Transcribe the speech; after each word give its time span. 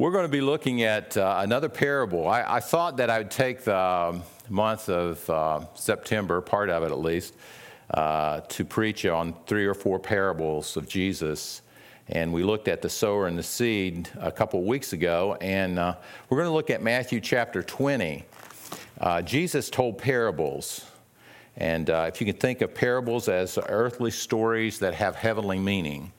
We're 0.00 0.12
going 0.12 0.24
to 0.24 0.30
be 0.30 0.40
looking 0.40 0.82
at 0.82 1.14
uh, 1.18 1.40
another 1.40 1.68
parable. 1.68 2.26
I, 2.26 2.56
I, 2.56 2.60
thought 2.60 2.96
that 2.96 3.10
I 3.10 3.18
would 3.18 3.30
take 3.30 3.64
the 3.64 4.18
month 4.48 4.88
of 4.88 5.28
uh, 5.28 5.66
September, 5.74 6.40
part 6.40 6.70
of 6.70 6.82
it 6.84 6.90
at 6.90 6.98
least, 6.98 7.34
uh, 7.92 8.40
to 8.40 8.64
preach 8.64 9.04
on 9.04 9.34
three 9.46 9.66
or 9.66 9.74
four 9.74 9.98
parables 9.98 10.78
of 10.78 10.88
Jesus. 10.88 11.60
And 12.08 12.32
we 12.32 12.44
looked 12.44 12.66
at 12.66 12.80
the 12.80 12.88
sower 12.88 13.26
and 13.26 13.36
the 13.36 13.42
seed 13.42 14.08
a 14.18 14.32
couple 14.32 14.64
weeks 14.64 14.94
ago, 14.94 15.36
and 15.42 15.78
uh, 15.78 15.96
we're 16.30 16.38
going 16.38 16.48
to 16.48 16.54
look 16.54 16.70
at 16.70 16.82
Matthew 16.82 17.20
chapter 17.20 17.62
20. 17.62 18.24
Uh, 19.02 19.20
Jesus 19.20 19.68
told 19.68 19.98
parables. 19.98 20.86
And 21.58 21.90
uh, 21.90 22.06
if 22.08 22.22
you 22.22 22.26
can 22.26 22.40
think 22.40 22.62
of 22.62 22.74
parables 22.74 23.28
as 23.28 23.58
earthly 23.68 24.12
stories 24.12 24.78
that 24.78 24.94
have 24.94 25.14
heavenly 25.14 25.58
meaning. 25.58 26.10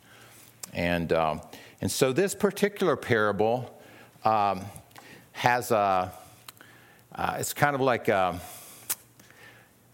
And 0.72 1.12
um, 1.12 1.42
and 1.82 1.92
so 1.92 2.14
this 2.14 2.36
particular 2.36 2.96
parable 2.96 3.82
um, 4.24 4.62
has 5.32 5.72
a, 5.72 6.12
uh, 7.16 7.36
it's 7.40 7.54
kind 7.54 7.74
of 7.74 7.82
like 7.82 8.08
a, 8.08 8.40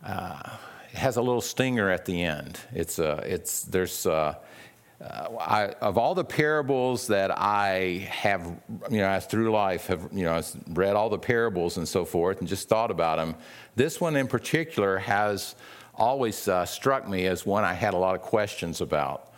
uh, 0.05 0.49
it 0.91 0.97
has 0.97 1.15
a 1.15 1.21
little 1.21 1.41
stinger 1.41 1.89
at 1.89 2.05
the 2.05 2.23
end. 2.23 2.59
It's, 2.73 2.99
uh, 2.99 3.23
it's, 3.25 3.61
there's, 3.63 4.05
uh, 4.05 4.35
uh, 4.99 5.29
I, 5.39 5.67
of 5.79 5.97
all 5.97 6.13
the 6.13 6.25
parables 6.25 7.07
that 7.07 7.31
I 7.31 8.07
have, 8.09 8.51
you 8.89 8.97
know, 8.97 9.19
through 9.19 9.51
life 9.51 9.87
have, 9.87 10.09
you 10.11 10.23
know, 10.23 10.33
I've 10.33 10.55
read 10.69 10.95
all 10.95 11.09
the 11.09 11.19
parables 11.19 11.77
and 11.77 11.87
so 11.87 12.03
forth 12.03 12.39
and 12.39 12.49
just 12.49 12.67
thought 12.67 12.91
about 12.91 13.17
them, 13.17 13.35
this 13.75 14.01
one 14.01 14.15
in 14.15 14.27
particular 14.27 14.97
has 14.97 15.55
always 15.95 16.47
uh, 16.47 16.65
struck 16.65 17.07
me 17.07 17.27
as 17.27 17.45
one 17.45 17.63
I 17.63 17.73
had 17.73 17.93
a 17.93 17.97
lot 17.97 18.15
of 18.15 18.21
questions 18.21 18.81
about. 18.81 19.33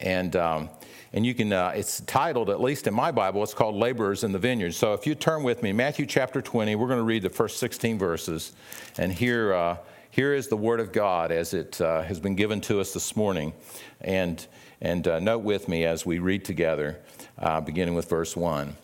And 0.00 0.36
um, 0.36 0.70
and 1.12 1.26
you 1.26 1.34
can, 1.34 1.52
uh, 1.52 1.72
it's 1.74 2.00
titled, 2.02 2.50
at 2.50 2.60
least 2.60 2.86
in 2.86 2.94
my 2.94 3.10
Bible, 3.10 3.42
it's 3.42 3.54
called 3.54 3.74
Laborers 3.74 4.22
in 4.22 4.30
the 4.30 4.38
Vineyard. 4.38 4.72
So 4.72 4.94
if 4.94 5.06
you 5.06 5.16
turn 5.16 5.42
with 5.42 5.62
me, 5.62 5.72
Matthew 5.72 6.06
chapter 6.06 6.40
20, 6.40 6.76
we're 6.76 6.86
going 6.86 7.00
to 7.00 7.04
read 7.04 7.22
the 7.22 7.30
first 7.30 7.58
16 7.58 7.98
verses. 7.98 8.52
And 8.96 9.12
here, 9.12 9.52
uh, 9.52 9.78
here 10.10 10.34
is 10.34 10.46
the 10.46 10.56
Word 10.56 10.78
of 10.78 10.92
God 10.92 11.32
as 11.32 11.52
it 11.52 11.80
uh, 11.80 12.02
has 12.02 12.20
been 12.20 12.36
given 12.36 12.60
to 12.62 12.80
us 12.80 12.92
this 12.92 13.16
morning. 13.16 13.52
And, 14.00 14.46
and 14.80 15.06
uh, 15.08 15.18
note 15.18 15.40
with 15.40 15.68
me 15.68 15.84
as 15.84 16.06
we 16.06 16.20
read 16.20 16.44
together, 16.44 17.00
uh, 17.38 17.60
beginning 17.60 17.94
with 17.94 18.08
verse 18.08 18.36
1. 18.36 18.76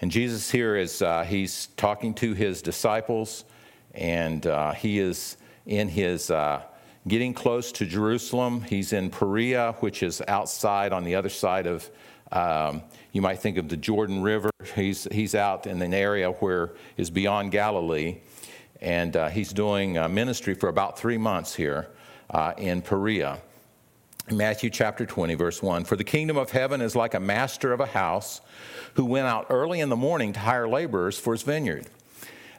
And 0.00 0.10
Jesus 0.10 0.50
here 0.50 0.76
is, 0.76 1.02
uh, 1.02 1.24
he's 1.24 1.66
talking 1.76 2.14
to 2.14 2.32
his 2.32 2.62
disciples, 2.62 3.44
and 3.94 4.46
he 4.76 4.98
is 4.98 5.36
in 5.66 5.88
his 5.88 6.30
getting 7.08 7.34
close 7.34 7.72
to 7.72 7.86
Jerusalem. 7.86 8.62
He's 8.62 8.92
in 8.92 9.10
Perea, 9.10 9.76
which 9.80 10.02
is 10.02 10.22
outside 10.28 10.92
on 10.92 11.04
the 11.04 11.14
other 11.14 11.28
side 11.28 11.66
of, 11.66 11.90
um, 12.32 12.82
you 13.12 13.22
might 13.22 13.38
think 13.38 13.56
of 13.56 13.68
the 13.68 13.76
Jordan 13.76 14.22
River. 14.22 14.50
He's, 14.74 15.08
he's 15.10 15.34
out 15.34 15.66
in 15.66 15.80
an 15.82 15.94
area 15.94 16.30
where 16.30 16.72
is 16.96 17.10
beyond 17.10 17.52
Galilee. 17.52 18.18
And 18.80 19.16
uh, 19.16 19.28
he's 19.28 19.52
doing 19.52 19.94
ministry 20.14 20.54
for 20.54 20.68
about 20.68 20.98
three 20.98 21.18
months 21.18 21.54
here 21.54 21.88
uh, 22.30 22.54
in 22.56 22.82
Perea. 22.82 23.40
Matthew 24.30 24.70
chapter 24.70 25.04
20, 25.04 25.34
verse 25.34 25.62
1 25.62 25.84
For 25.84 25.96
the 25.96 26.04
kingdom 26.04 26.36
of 26.36 26.50
heaven 26.50 26.80
is 26.80 26.94
like 26.94 27.14
a 27.14 27.20
master 27.20 27.72
of 27.72 27.80
a 27.80 27.86
house 27.86 28.40
who 28.94 29.04
went 29.04 29.26
out 29.26 29.46
early 29.50 29.80
in 29.80 29.88
the 29.88 29.96
morning 29.96 30.32
to 30.32 30.40
hire 30.40 30.68
laborers 30.68 31.18
for 31.18 31.32
his 31.32 31.42
vineyard. 31.42 31.86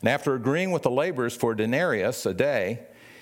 And 0.02 0.10
after 0.10 0.34
agreeing 0.36 0.72
with 0.72 0.82
the 0.82 0.92
laborers 0.92 1.36
for 1.36 1.52
a 1.54 1.58
denarius 1.58 2.26
a 2.26 2.34
day, 2.34 2.82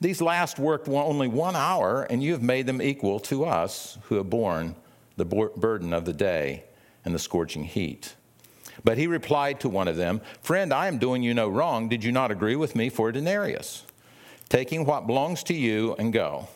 these 0.00 0.22
last 0.22 0.58
worked 0.58 0.88
only 0.88 1.28
one 1.28 1.56
hour, 1.56 2.02
and 2.04 2.22
you 2.22 2.32
have 2.32 2.42
made 2.42 2.66
them 2.66 2.80
equal 2.80 3.20
to 3.20 3.44
us 3.44 3.98
who 4.04 4.16
have 4.16 4.30
borne 4.30 4.74
the 5.16 5.24
burden 5.24 5.92
of 5.92 6.04
the 6.06 6.12
day 6.12 6.64
and 7.04 7.14
the 7.14 7.18
scorching 7.18 7.64
heat. 7.64 8.14
But 8.82 8.96
he 8.96 9.06
replied 9.06 9.60
to 9.60 9.68
one 9.68 9.88
of 9.88 9.96
them, 9.96 10.22
Friend, 10.40 10.72
I 10.72 10.86
am 10.86 10.98
doing 10.98 11.22
you 11.22 11.34
no 11.34 11.48
wrong. 11.48 11.88
Did 11.88 12.02
you 12.02 12.12
not 12.12 12.30
agree 12.30 12.56
with 12.56 12.74
me 12.74 12.88
for 12.88 13.10
a 13.10 13.12
denarius? 13.12 13.84
Taking 14.48 14.86
what 14.86 15.06
belongs 15.06 15.42
to 15.44 15.54
you 15.54 15.94
and 15.98 16.12
go. 16.12 16.48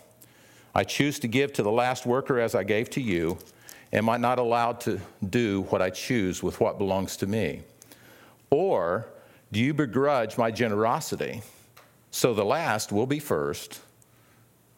I 0.75 0.85
choose 0.85 1.19
to 1.21 1.29
give 1.29 1.53
to 1.53 1.63
the 1.63 1.71
last 1.71 2.07
worker 2.07 2.41
as 2.41 2.55
I 2.55 2.65
gave 2.65 2.91
to 2.91 3.01
you. 3.01 3.39
Am 3.93 4.09
I 4.09 4.17
not 4.17 4.39
allowed 4.39 4.81
to 4.83 5.01
do 5.29 5.63
what 5.69 5.83
I 5.83 5.91
choose 5.91 6.43
with 6.43 6.61
what 6.61 6.79
belongs 6.79 7.17
to 7.19 7.27
me? 7.27 7.63
Or 8.51 9.07
do 9.53 9.61
you 9.61 9.75
begrudge 9.75 10.37
my 10.37 10.51
generosity? 10.51 11.43
So 12.15 12.33
the 12.33 12.45
last 12.45 12.93
will 12.93 13.09
be 13.09 13.19
first, 13.19 13.81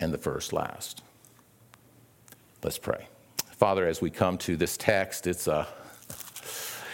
and 0.01 0.11
the 0.11 0.17
first 0.17 0.55
last. 0.55 1.03
Let's 2.63 2.79
pray. 2.79 3.09
Father, 3.51 3.87
as 3.87 4.01
we 4.01 4.09
come 4.09 4.39
to 4.39 4.57
this 4.57 4.79
text, 4.79 5.27
it's, 5.27 5.47
a, 5.47 5.53
uh, 5.53 5.67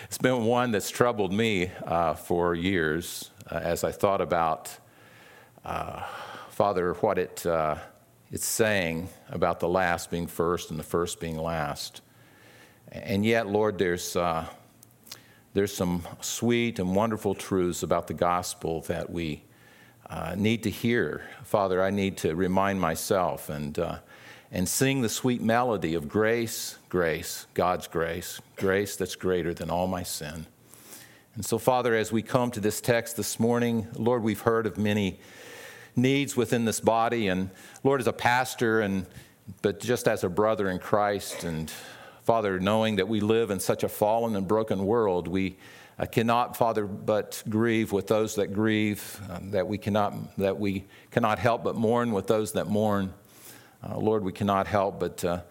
it's 0.02 0.18
been 0.18 0.44
one 0.44 0.72
that's 0.72 0.90
troubled 0.90 1.32
me 1.32 1.70
uh, 1.86 2.14
for 2.14 2.56
years 2.56 3.30
uh, 3.52 3.60
as 3.62 3.84
I 3.84 3.92
thought 3.92 4.20
about, 4.20 4.76
uh, 5.64 6.02
Father, 6.50 6.94
what 6.94 7.20
it, 7.20 7.46
uh, 7.46 7.76
it's 8.32 8.44
saying 8.44 9.10
about 9.30 9.60
the 9.60 9.68
last 9.68 10.10
being 10.10 10.26
first 10.26 10.70
and 10.70 10.78
the 10.78 10.84
first 10.84 11.20
being 11.20 11.38
last. 11.38 12.00
And 12.90 13.24
yet, 13.24 13.46
Lord, 13.46 13.78
there's, 13.78 14.16
uh, 14.16 14.46
there's 15.54 15.72
some 15.72 16.02
sweet 16.20 16.80
and 16.80 16.96
wonderful 16.96 17.36
truths 17.36 17.84
about 17.84 18.08
the 18.08 18.14
gospel 18.14 18.80
that 18.88 19.08
we 19.08 19.44
uh, 20.12 20.34
need 20.36 20.62
to 20.62 20.70
hear. 20.70 21.22
Father, 21.42 21.82
I 21.82 21.88
need 21.88 22.18
to 22.18 22.34
remind 22.34 22.78
myself 22.80 23.48
and, 23.48 23.78
uh, 23.78 23.96
and 24.50 24.68
sing 24.68 25.00
the 25.00 25.08
sweet 25.08 25.40
melody 25.40 25.94
of 25.94 26.06
grace, 26.06 26.76
grace, 26.90 27.46
God's 27.54 27.86
grace, 27.88 28.38
grace 28.56 28.94
that's 28.94 29.16
greater 29.16 29.54
than 29.54 29.70
all 29.70 29.86
my 29.86 30.02
sin. 30.02 30.46
And 31.34 31.42
so, 31.42 31.56
Father, 31.56 31.94
as 31.94 32.12
we 32.12 32.20
come 32.20 32.50
to 32.50 32.60
this 32.60 32.82
text 32.82 33.16
this 33.16 33.40
morning, 33.40 33.86
Lord, 33.96 34.22
we've 34.22 34.42
heard 34.42 34.66
of 34.66 34.76
many 34.76 35.18
needs 35.96 36.36
within 36.36 36.66
this 36.66 36.78
body. 36.78 37.28
And 37.28 37.48
Lord, 37.82 38.02
as 38.02 38.06
a 38.06 38.12
pastor, 38.12 38.82
and 38.82 39.06
but 39.62 39.80
just 39.80 40.06
as 40.06 40.24
a 40.24 40.28
brother 40.28 40.68
in 40.68 40.78
Christ, 40.78 41.42
and 41.42 41.72
Father, 42.24 42.60
knowing 42.60 42.96
that 42.96 43.08
we 43.08 43.20
live 43.20 43.50
in 43.50 43.60
such 43.60 43.82
a 43.82 43.88
fallen 43.88 44.36
and 44.36 44.46
broken 44.46 44.84
world, 44.84 45.26
we 45.26 45.56
I 46.02 46.06
cannot, 46.06 46.56
Father, 46.56 46.84
but 46.84 47.44
grieve 47.48 47.92
with 47.92 48.08
those 48.08 48.34
that 48.34 48.48
grieve, 48.48 49.20
um, 49.30 49.52
that, 49.52 49.68
we 49.68 49.78
cannot, 49.78 50.36
that 50.36 50.58
we 50.58 50.84
cannot 51.12 51.38
help 51.38 51.62
but 51.62 51.76
mourn 51.76 52.10
with 52.10 52.26
those 52.26 52.50
that 52.54 52.66
mourn. 52.66 53.14
Uh, 53.84 53.98
Lord, 53.98 54.24
we 54.24 54.32
cannot 54.32 54.66
help 54.66 54.98
but 54.98 55.24
uh, 55.24 55.42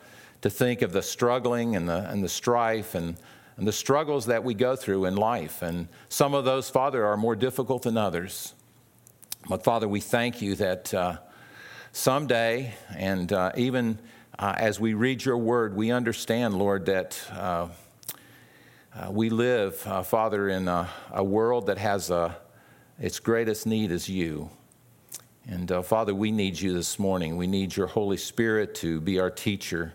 to 0.41 0.49
think 0.49 0.81
of 0.81 0.91
the 0.91 1.01
struggling 1.01 1.77
and 1.77 1.87
the, 1.87 2.05
and 2.09 2.21
the 2.21 2.27
strife 2.27 2.95
and, 2.95 3.15
and 3.55 3.65
the 3.65 3.71
struggles 3.71 4.25
that 4.25 4.43
we 4.43 4.53
go 4.53 4.75
through 4.75 5.05
in 5.05 5.15
life. 5.15 5.61
And 5.61 5.87
some 6.09 6.33
of 6.33 6.43
those, 6.43 6.69
Father, 6.69 7.05
are 7.05 7.15
more 7.15 7.37
difficult 7.37 7.83
than 7.83 7.95
others. 7.95 8.53
But, 9.47 9.63
Father, 9.63 9.87
we 9.87 10.01
thank 10.01 10.41
you 10.41 10.55
that 10.55 10.93
uh, 10.93 11.19
someday, 11.93 12.73
and 12.93 13.31
uh, 13.31 13.53
even 13.55 13.99
uh, 14.37 14.53
as 14.57 14.81
we 14.81 14.95
read 14.95 15.23
your 15.23 15.37
word, 15.37 15.77
we 15.77 15.91
understand, 15.91 16.55
Lord, 16.55 16.87
that 16.87 17.23
uh, 18.93 19.09
we 19.09 19.29
live, 19.29 19.81
uh, 19.87 20.03
Father, 20.03 20.49
in 20.49 20.67
a, 20.67 20.89
a, 21.11 21.23
world 21.23 21.67
that 21.67 21.77
has 21.77 22.09
a, 22.09 22.35
its 22.99 23.19
greatest 23.19 23.65
need 23.65 23.89
is 23.89 24.09
you. 24.09 24.49
And 25.47 25.71
uh, 25.71 25.81
Father, 25.81 26.13
we 26.13 26.29
need 26.29 26.59
you 26.59 26.73
this 26.73 26.99
morning. 26.99 27.37
We 27.37 27.47
need 27.47 27.73
your 27.73 27.87
Holy 27.87 28.17
Spirit 28.17 28.75
to 28.75 28.99
be 28.99 29.17
our 29.17 29.29
teacher. 29.29 29.93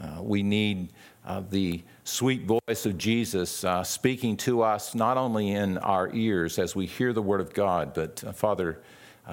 Uh, 0.00 0.22
we 0.22 0.44
need 0.44 0.92
uh, 1.24 1.42
the 1.50 1.82
sweet 2.04 2.44
voice 2.44 2.86
of 2.86 2.96
Jesus 2.96 3.64
uh, 3.64 3.82
speaking 3.82 4.36
to 4.38 4.62
us, 4.62 4.94
not 4.94 5.16
only 5.16 5.50
in 5.50 5.76
our 5.78 6.08
ears 6.14 6.60
as 6.60 6.76
we 6.76 6.86
hear 6.86 7.12
the 7.12 7.22
Word 7.22 7.40
of 7.40 7.52
God, 7.52 7.92
but 7.92 8.20
Father, 8.36 8.80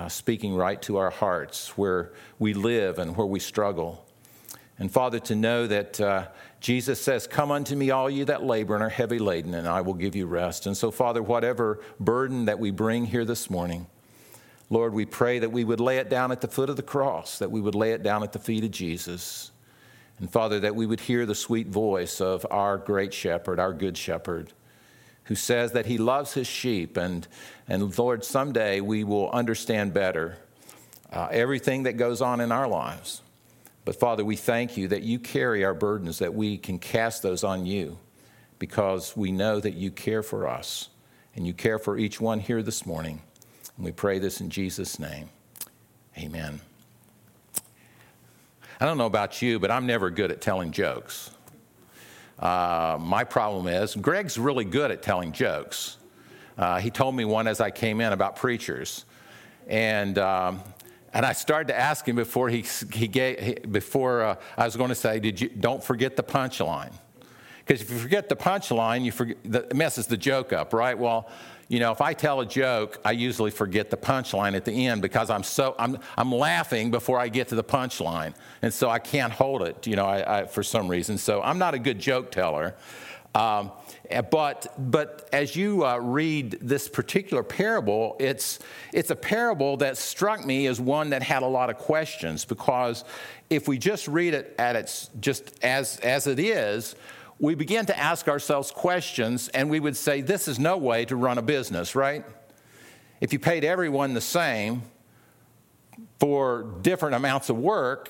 speaking 0.08 0.56
right 0.56 0.82
to 0.82 0.98
our 0.98 1.12
hearts 1.12 1.78
where 1.78 2.14
we 2.40 2.56
live 2.56 2.98
and 2.98 3.16
where 3.16 3.28
we 3.28 3.40
struggle. 3.40 4.04
And 4.80 4.92
Father, 4.92 5.20
to 5.20 5.36
know 5.36 5.68
that 5.68 6.02
uh, 6.02 6.28
Jesus 6.64 7.02
says, 7.02 7.28
Come 7.28 7.52
unto 7.52 7.76
me, 7.76 7.92
all 7.92 8.10
you 8.10 8.24
that 8.26 8.46
labor 8.46 8.74
and 8.74 8.82
are 8.82 8.90
heavy 8.90 9.20
laden, 9.20 9.54
and 9.54 9.68
I 9.68 9.82
will 9.82 9.94
give 9.94 10.16
you 10.16 10.26
rest. 10.26 10.66
And 10.66 10.78
so, 10.78 10.92
Father, 10.92 11.22
whatever 11.22 11.82
burden 12.00 12.46
that 12.46 12.58
we 12.58 12.72
bring 12.72 13.06
here 13.06 13.26
this 13.26 13.50
morning, 13.50 13.86
Lord, 14.70 14.94
we 14.94 15.06
pray 15.06 15.40
that 15.40 15.52
we 15.52 15.66
would 15.66 15.82
lay 15.82 15.98
it 15.98 16.10
down 16.10 16.32
at 16.32 16.40
the 16.40 16.48
foot 16.48 16.70
of 16.70 16.78
the 16.78 16.82
cross, 16.82 17.38
that 17.40 17.52
we 17.52 17.60
would 17.60 17.76
lay 17.76 17.92
it 17.92 18.02
down 18.02 18.24
at 18.24 18.32
the 18.32 18.40
feet 18.40 18.64
of 18.64 18.72
Jesus. 18.72 19.52
And 20.20 20.32
Father, 20.32 20.62
that 20.62 20.74
we 20.74 20.86
would 20.86 21.02
hear 21.02 21.26
the 21.26 21.36
sweet 21.36 21.68
voice 21.68 22.22
of 22.22 22.46
our 22.50 22.78
great 22.78 23.14
shepherd, 23.14 23.60
our 23.60 23.74
good 23.74 23.98
shepherd, 23.98 24.54
who 25.26 25.36
says 25.36 25.74
that 25.74 25.88
he 25.88 25.98
loves 25.98 26.34
his 26.34 26.48
sheep. 26.48 26.96
And, 26.96 27.28
and 27.68 27.96
Lord, 28.00 28.24
someday 28.24 28.80
we 28.80 29.04
will 29.04 29.30
understand 29.32 29.94
better 29.94 30.38
uh, 31.12 31.28
everything 31.30 31.84
that 31.84 31.98
goes 31.98 32.22
on 32.22 32.40
in 32.40 32.54
our 32.54 32.70
lives. 32.70 33.22
But 33.86 34.00
Father, 34.00 34.24
we 34.24 34.36
thank 34.36 34.78
you 34.78 34.88
that 34.90 35.04
you 35.04 35.20
carry 35.20 35.66
our 35.66 35.74
burdens, 35.74 36.20
that 36.20 36.34
we 36.34 36.58
can 36.58 36.80
cast 36.80 37.22
those 37.22 37.44
on 37.44 37.66
you 37.66 37.98
because 38.60 39.18
we 39.18 39.32
know 39.32 39.60
that 39.60 39.74
you 39.74 39.92
care 39.92 40.24
for 40.24 40.48
us 40.48 40.90
and 41.36 41.46
you 41.46 41.54
care 41.54 41.78
for 41.78 41.98
each 41.98 42.22
one 42.22 42.40
here 42.40 42.64
this 42.64 42.86
morning. 42.86 43.22
And 43.76 43.86
we 43.86 43.92
pray 43.92 44.20
this 44.20 44.40
in 44.40 44.50
Jesus' 44.50 45.00
name. 45.00 45.30
Amen. 46.18 46.62
I 48.80 48.86
don't 48.86 48.98
know 48.98 49.06
about 49.06 49.42
you, 49.42 49.60
but 49.60 49.72
I'm 49.72 49.86
never 49.86 50.10
good 50.10 50.32
at 50.32 50.42
telling 50.42 50.72
jokes. 50.72 51.32
Uh, 52.40 52.98
my 53.00 53.24
problem 53.24 53.68
is, 53.68 53.96
Greg's 53.96 54.38
really 54.38 54.66
good 54.66 54.92
at 54.92 55.02
telling 55.02 55.32
jokes. 55.32 55.98
Uh, 56.58 56.80
he 56.80 56.90
told 56.90 57.16
me 57.16 57.26
one 57.26 57.48
as 57.48 57.60
I 57.60 57.72
came 57.72 58.00
in 58.02 58.14
about 58.14 58.36
preachers. 58.36 59.06
And, 59.68 60.18
um, 60.18 60.62
and 61.14 61.26
I 61.26 61.34
started 61.34 61.68
to 61.68 61.80
ask 61.80 62.08
him 62.08 62.16
before, 62.16 62.50
he, 62.50 62.66
he 62.92 63.08
gave, 63.08 63.72
before 63.72 64.24
uh, 64.24 64.36
I 64.58 64.66
was 64.66 64.76
going 64.76 64.90
to 64.90 64.96
say, 64.96 65.20
Did 65.20 65.40
you, 65.40 65.50
don't 65.50 65.84
forget 65.84 66.16
the 66.16 66.24
punchline. 66.24 66.94
Because 67.66 67.82
if 67.82 67.90
you 67.90 67.98
forget 67.98 68.28
the 68.28 68.36
punchline, 68.36 69.06
you 69.06 69.12
forget, 69.12 69.74
messes 69.74 70.08
the 70.08 70.18
joke 70.18 70.52
up, 70.52 70.74
right? 70.74 70.98
Well, 70.98 71.30
you 71.70 71.80
know, 71.80 71.92
if 71.92 72.02
I 72.02 72.14
tell 72.14 72.42
a 72.42 72.46
joke, 72.46 73.00
I 73.06 73.12
usually 73.12 73.52
forget 73.52 73.90
the 73.90 73.98
punchline 73.98 74.54
at 74.54 74.66
the 74.66 74.86
end 74.88 75.02
because 75.02 75.30
I'm 75.30 75.44
so 75.44 75.76
I'm 75.80 75.98
I'm 76.18 76.32
laughing 76.32 76.92
before 76.92 77.20
I 77.20 77.30
get 77.30 77.48
to 77.48 77.56
the 77.56 77.64
punchline, 77.64 78.36
and 78.62 78.74
so 78.74 78.90
I 78.90 79.00
can't 79.00 79.32
hold 79.32 79.64
it. 79.64 79.88
You 79.88 79.96
know, 79.96 80.06
I, 80.06 80.42
I, 80.42 80.46
for 80.46 80.62
some 80.62 80.90
reason. 80.90 81.18
So 81.18 81.42
I'm 81.42 81.58
not 81.58 81.74
a 81.74 81.80
good 81.80 82.00
joke 82.00 82.32
teller. 82.32 82.76
Um, 83.36 83.72
but 84.30 84.74
but 84.92 85.28
as 85.34 85.56
you 85.56 85.86
uh, 85.86 85.98
read 85.98 86.60
this 86.62 86.88
particular 86.88 87.42
parable, 87.42 88.16
it's 88.20 88.60
it's 88.94 89.10
a 89.10 89.16
parable 89.16 89.78
that 89.78 89.98
struck 89.98 90.46
me 90.46 90.68
as 90.68 90.80
one 90.80 91.10
that 91.12 91.24
had 91.24 91.42
a 91.42 91.48
lot 91.48 91.70
of 91.70 91.78
questions 91.78 92.46
because 92.46 93.04
if 93.50 93.68
we 93.68 93.78
just 93.78 94.08
read 94.08 94.34
it 94.34 94.54
at 94.60 94.76
its 94.76 95.10
just 95.20 95.64
as 95.64 95.98
as 95.98 96.28
it 96.28 96.38
is 96.38 96.96
we 97.40 97.56
begin 97.56 97.86
to 97.86 98.00
ask 98.00 98.30
ourselves 98.30 98.72
questions 98.72 99.50
and 99.50 99.70
we 99.70 99.80
would 99.80 99.98
say, 99.98 100.22
This 100.22 100.48
is 100.48 100.60
no 100.60 100.78
way 100.78 101.04
to 101.06 101.16
run 101.16 101.38
a 101.38 101.42
business, 101.42 101.94
right? 101.94 102.24
If 103.20 103.34
you 103.34 103.40
paid 103.40 103.66
everyone 103.66 104.14
the 104.14 104.22
same 104.22 104.84
for 106.20 106.64
different 106.82 107.16
amounts 107.16 107.50
of 107.50 107.58
work, 107.58 108.10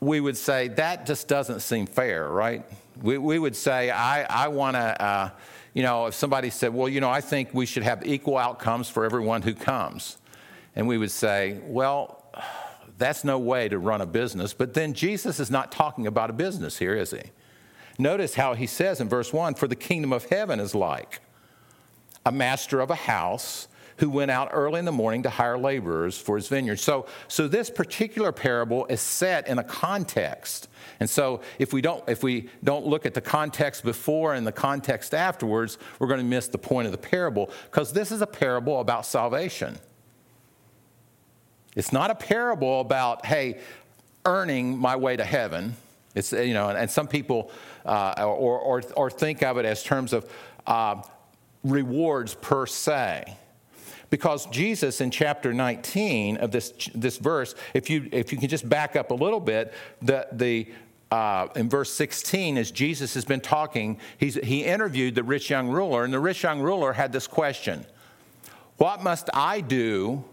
we 0.00 0.20
would 0.20 0.36
say 0.36 0.68
that 0.68 1.06
just 1.06 1.28
doesn't 1.28 1.60
seem 1.60 1.86
fair, 1.86 2.28
right? 2.28 2.64
We, 3.00 3.18
we 3.18 3.38
would 3.38 3.56
say, 3.56 3.90
I, 3.90 4.22
I 4.44 4.48
want 4.48 4.76
to, 4.76 5.02
uh, 5.02 5.30
you 5.74 5.82
know, 5.82 6.06
if 6.06 6.14
somebody 6.14 6.50
said, 6.50 6.74
Well, 6.74 6.88
you 6.88 7.00
know, 7.00 7.10
I 7.10 7.20
think 7.20 7.50
we 7.52 7.66
should 7.66 7.82
have 7.82 8.06
equal 8.06 8.36
outcomes 8.36 8.88
for 8.88 9.04
everyone 9.04 9.42
who 9.42 9.54
comes. 9.54 10.18
And 10.76 10.86
we 10.86 10.98
would 10.98 11.10
say, 11.10 11.60
Well, 11.64 12.24
that's 12.98 13.24
no 13.24 13.38
way 13.38 13.68
to 13.68 13.78
run 13.78 14.00
a 14.00 14.06
business. 14.06 14.52
But 14.52 14.74
then 14.74 14.92
Jesus 14.92 15.40
is 15.40 15.50
not 15.50 15.72
talking 15.72 16.06
about 16.06 16.30
a 16.30 16.34
business 16.34 16.78
here, 16.78 16.94
is 16.94 17.12
he? 17.12 17.22
Notice 17.98 18.34
how 18.34 18.54
he 18.54 18.66
says 18.66 19.00
in 19.00 19.08
verse 19.08 19.32
1 19.32 19.54
For 19.54 19.66
the 19.68 19.76
kingdom 19.76 20.12
of 20.12 20.26
heaven 20.26 20.60
is 20.60 20.74
like 20.74 21.20
a 22.24 22.32
master 22.32 22.80
of 22.80 22.90
a 22.90 22.94
house 22.94 23.68
who 24.00 24.08
went 24.08 24.30
out 24.30 24.48
early 24.52 24.78
in 24.78 24.86
the 24.86 24.92
morning 24.92 25.22
to 25.22 25.30
hire 25.30 25.58
laborers 25.58 26.16
for 26.16 26.36
his 26.36 26.48
vineyard. 26.48 26.78
So, 26.78 27.06
so 27.28 27.46
this 27.46 27.68
particular 27.68 28.32
parable 28.32 28.86
is 28.86 29.00
set 29.00 29.46
in 29.46 29.58
a 29.58 29.62
context. 29.62 30.68
And 31.00 31.08
so 31.08 31.42
if 31.58 31.74
we 31.74 31.82
don't 31.82 32.02
if 32.08 32.22
we 32.22 32.48
don't 32.64 32.86
look 32.86 33.04
at 33.04 33.12
the 33.12 33.20
context 33.20 33.84
before 33.84 34.32
and 34.34 34.46
the 34.46 34.52
context 34.52 35.12
afterwards, 35.12 35.76
we're 35.98 36.08
going 36.08 36.20
to 36.20 36.24
miss 36.24 36.48
the 36.48 36.58
point 36.58 36.86
of 36.86 36.92
the 36.92 36.98
parable 36.98 37.50
because 37.64 37.92
this 37.92 38.10
is 38.10 38.22
a 38.22 38.26
parable 38.26 38.80
about 38.80 39.04
salvation. 39.04 39.78
It's 41.76 41.92
not 41.92 42.10
a 42.10 42.14
parable 42.14 42.80
about, 42.80 43.26
hey, 43.26 43.60
earning 44.24 44.78
my 44.78 44.96
way 44.96 45.16
to 45.16 45.24
heaven. 45.24 45.76
It's, 46.14 46.32
you 46.32 46.54
know, 46.54 46.70
and 46.70 46.90
some 46.90 47.06
people 47.06 47.52
uh, 47.84 48.14
or, 48.18 48.58
or, 48.58 48.82
or, 48.96 49.10
think 49.10 49.42
of 49.42 49.58
it 49.58 49.64
as 49.64 49.82
terms 49.84 50.12
of 50.12 50.30
uh, 50.66 51.02
rewards 51.62 52.34
per 52.34 52.66
se. 52.66 53.36
Because 54.10 54.46
Jesus 54.46 55.00
in 55.00 55.10
chapter 55.10 55.54
19 55.54 56.38
of 56.38 56.50
this, 56.50 56.72
this 56.94 57.16
verse, 57.16 57.54
if 57.74 57.88
you, 57.88 58.08
if 58.12 58.32
you 58.32 58.38
can 58.38 58.48
just 58.48 58.68
back 58.68 58.96
up 58.96 59.12
a 59.12 59.14
little 59.14 59.40
bit, 59.40 59.72
the, 60.02 60.26
the, 60.32 60.68
uh, 61.12 61.48
in 61.54 61.68
verse 61.68 61.92
16, 61.92 62.58
as 62.58 62.70
Jesus 62.70 63.14
has 63.14 63.24
been 63.24 63.40
talking, 63.40 63.98
he 64.18 64.64
interviewed 64.64 65.14
the 65.14 65.22
rich 65.22 65.48
young 65.48 65.68
ruler, 65.68 66.04
and 66.04 66.12
the 66.12 66.20
rich 66.20 66.42
young 66.42 66.60
ruler 66.60 66.92
had 66.92 67.12
this 67.12 67.26
question 67.26 67.86
What 68.76 69.02
must 69.02 69.30
I 69.32 69.60
do 69.60 70.24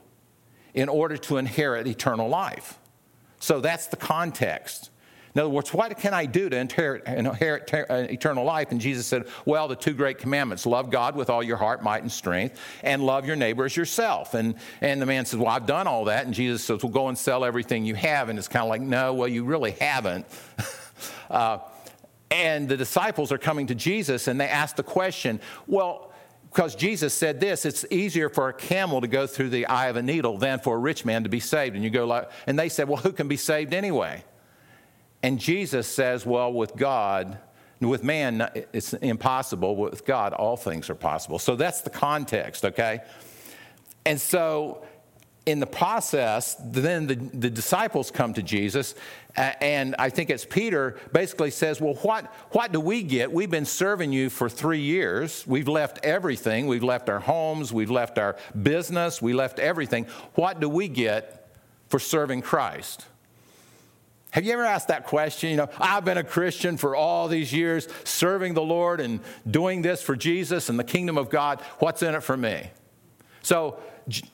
in 0.74 0.90
order 0.90 1.18
to 1.18 1.38
inherit 1.38 1.88
eternal 1.88 2.30
life? 2.30 2.80
So 3.40 3.60
that's 3.60 3.88
the 3.88 3.96
context. 3.96 4.90
In 5.38 5.42
other 5.42 5.50
words, 5.52 5.72
what 5.72 5.96
can 6.00 6.16
I 6.16 6.26
do 6.26 6.50
to 6.50 6.58
inherit, 6.58 7.06
inherit 7.06 7.72
uh, 7.72 8.08
eternal 8.10 8.44
life? 8.44 8.72
And 8.72 8.82
Jesus 8.82 9.06
said, 9.06 9.28
Well, 9.46 9.68
the 9.68 9.76
two 9.76 9.94
great 9.94 10.18
commandments 10.18 10.66
love 10.66 10.90
God 10.90 11.16
with 11.16 11.30
all 11.30 11.44
your 11.44 11.58
heart, 11.58 11.84
might, 11.84 12.02
and 12.02 12.12
strength, 12.12 12.60
and 12.82 13.04
love 13.04 13.28
your 13.28 13.36
neighbor 13.36 13.66
as 13.66 13.78
yourself. 13.78 14.34
And, 14.34 14.56
and 14.82 15.00
the 15.00 15.06
man 15.06 15.28
says, 15.28 15.38
Well, 15.38 15.50
I've 15.50 15.68
done 15.68 15.86
all 15.86 16.06
that. 16.06 16.26
And 16.26 16.34
Jesus 16.34 16.64
says, 16.64 16.82
Well, 16.82 16.92
go 16.92 17.08
and 17.08 17.16
sell 17.16 17.46
everything 17.46 17.86
you 17.86 17.94
have. 17.94 18.30
And 18.30 18.40
it's 18.40 18.48
kind 18.48 18.64
of 18.64 18.70
like, 18.70 18.82
No, 18.82 19.14
well, 19.14 19.28
you 19.28 19.44
really 19.44 19.74
haven't. 19.74 20.26
uh, 21.30 21.60
and 22.32 22.68
the 22.68 22.76
disciples 22.76 23.32
are 23.32 23.38
coming 23.38 23.68
to 23.68 23.76
Jesus 23.76 24.28
and 24.28 24.42
they 24.42 24.48
ask 24.48 24.76
the 24.76 24.82
question, 24.82 25.40
Well, 25.68 26.12
because 26.50 26.74
Jesus 26.74 27.14
said 27.14 27.40
this, 27.40 27.64
it's 27.64 27.86
easier 27.92 28.30
for 28.30 28.50
a 28.50 28.54
camel 28.54 29.02
to 29.02 29.08
go 29.08 29.28
through 29.28 29.50
the 29.50 29.68
eye 29.68 29.90
of 29.90 29.98
a 29.98 30.02
needle 30.02 30.40
than 30.40 30.58
for 30.58 30.78
a 30.78 30.80
rich 30.80 31.06
man 31.06 31.26
to 31.26 31.30
be 31.30 31.40
saved. 31.40 31.76
And 31.76 31.84
you 31.84 31.92
go 31.92 32.08
like, 32.08 32.32
and 32.48 32.58
they 32.58 32.70
said, 32.70 32.90
Well, 32.90 32.98
who 32.98 33.12
can 33.12 33.28
be 33.28 33.38
saved 33.38 33.76
anyway? 33.76 34.24
And 35.24 35.40
Jesus 35.40 35.88
says, 35.88 36.26
well, 36.26 36.54
with 36.54 36.76
God, 36.76 37.40
with 37.80 38.04
man, 38.04 38.50
it's 38.74 38.94
impossible. 38.94 39.76
With 39.76 40.06
God, 40.06 40.34
all 40.34 40.58
things 40.58 40.90
are 40.90 40.96
possible. 40.96 41.40
So 41.40 41.56
that's 41.56 41.82
the 41.82 41.90
context, 41.90 42.66
okay? 42.66 43.02
And 44.06 44.20
so 44.20 44.86
in 45.46 45.60
the 45.60 45.68
process, 45.68 46.58
then 46.64 47.08
the, 47.08 47.16
the 47.16 47.50
disciples 47.50 48.12
come 48.12 48.34
to 48.34 48.44
Jesus, 48.44 48.96
and 49.36 49.96
I 49.98 50.10
think 50.10 50.30
it's 50.30 50.44
Peter 50.44 50.98
basically 51.14 51.52
says, 51.52 51.80
Well, 51.80 51.94
what, 51.96 52.26
what 52.52 52.74
do 52.74 52.82
we 52.82 53.02
get? 53.02 53.32
We've 53.32 53.50
been 53.50 53.66
serving 53.66 54.12
you 54.12 54.30
for 54.30 54.50
three 54.50 54.82
years. 54.82 55.46
We've 55.48 55.68
left 55.68 56.04
everything. 56.04 56.68
We've 56.68 56.84
left 56.84 57.08
our 57.08 57.20
homes. 57.20 57.72
We've 57.72 57.92
left 57.92 58.18
our 58.18 58.36
business. 58.62 59.22
We 59.22 59.34
left 59.34 59.60
everything. 59.60 60.08
What 60.36 60.60
do 60.60 60.68
we 60.68 60.88
get 60.90 61.50
for 61.88 62.00
serving 62.00 62.42
Christ? 62.42 63.06
Have 64.38 64.46
you 64.46 64.54
ever 64.54 64.66
asked 64.66 64.90
that 64.90 65.06
question? 65.06 65.50
You 65.50 65.56
know, 65.56 65.70
I've 65.80 66.06
been 66.06 66.20
a 66.20 66.24
Christian 66.24 66.78
for 66.78 66.96
all 66.96 67.28
these 67.28 67.52
years, 67.52 67.88
serving 68.04 68.54
the 68.54 68.62
Lord 68.62 69.02
and 69.02 69.20
doing 69.50 69.82
this 69.82 70.04
for 70.04 70.16
Jesus 70.16 70.70
and 70.70 70.78
the 70.78 70.84
kingdom 70.84 71.18
of 71.18 71.32
God. 71.32 71.60
What's 71.80 72.04
in 72.04 72.14
it 72.14 72.22
for 72.22 72.38
me? 72.38 72.70
So, 73.42 73.80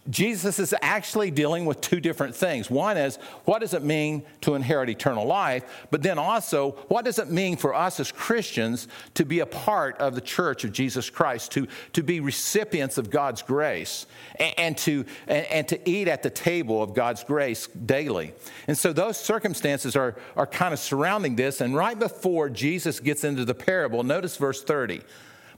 Jesus 0.10 0.60
is 0.60 0.76
actually 0.84 1.32
dealing 1.32 1.66
with 1.66 1.82
two 1.82 2.00
different 2.00 2.36
things. 2.36 2.70
One 2.70 2.96
is, 2.96 3.16
what 3.46 3.60
does 3.60 3.74
it 3.74 3.82
mean 3.82 4.24
to 4.42 4.54
inherit 4.54 4.90
eternal 4.90 5.26
life? 5.26 5.64
But 5.90 6.04
then 6.04 6.20
also, 6.20 6.72
what 6.90 7.06
does 7.06 7.18
it 7.18 7.32
mean 7.32 7.58
for 7.58 7.74
us 7.74 8.00
as 8.00 8.12
Christians 8.12 8.88
to 9.16 9.26
be 9.26 9.40
a 9.40 9.48
part 9.48 9.98
of 9.98 10.14
the 10.14 10.22
church 10.22 10.64
of 10.64 10.74
Jesus 10.74 11.10
Christ, 11.10 11.52
to, 11.54 11.68
to 11.94 12.04
be 12.04 12.20
recipients 12.20 13.00
of 13.00 13.10
God's 13.10 13.42
grace, 13.42 14.06
and, 14.36 14.54
and 14.60 14.78
to, 14.80 15.06
and, 15.28 15.46
and, 15.48 15.68
to 15.70 15.90
eat 15.90 16.08
at 16.08 16.22
the 16.22 16.30
table 16.30 16.84
of 16.84 16.94
God's 16.94 17.24
grace 17.24 17.66
daily? 17.68 18.34
And 18.68 18.78
so 18.78 18.94
those 18.94 19.18
circumstances 19.18 19.96
are, 19.96 20.16
are 20.36 20.48
kind 20.48 20.74
of 20.74 20.80
surrounding 20.80 21.36
this. 21.36 21.62
And 21.62 21.76
right 21.76 21.98
before 21.98 22.48
Jesus 22.48 23.00
gets 23.00 23.24
into 23.24 23.44
the 23.44 23.56
parable, 23.56 24.04
notice 24.04 24.38
verse 24.38 24.64
30. 24.64 25.02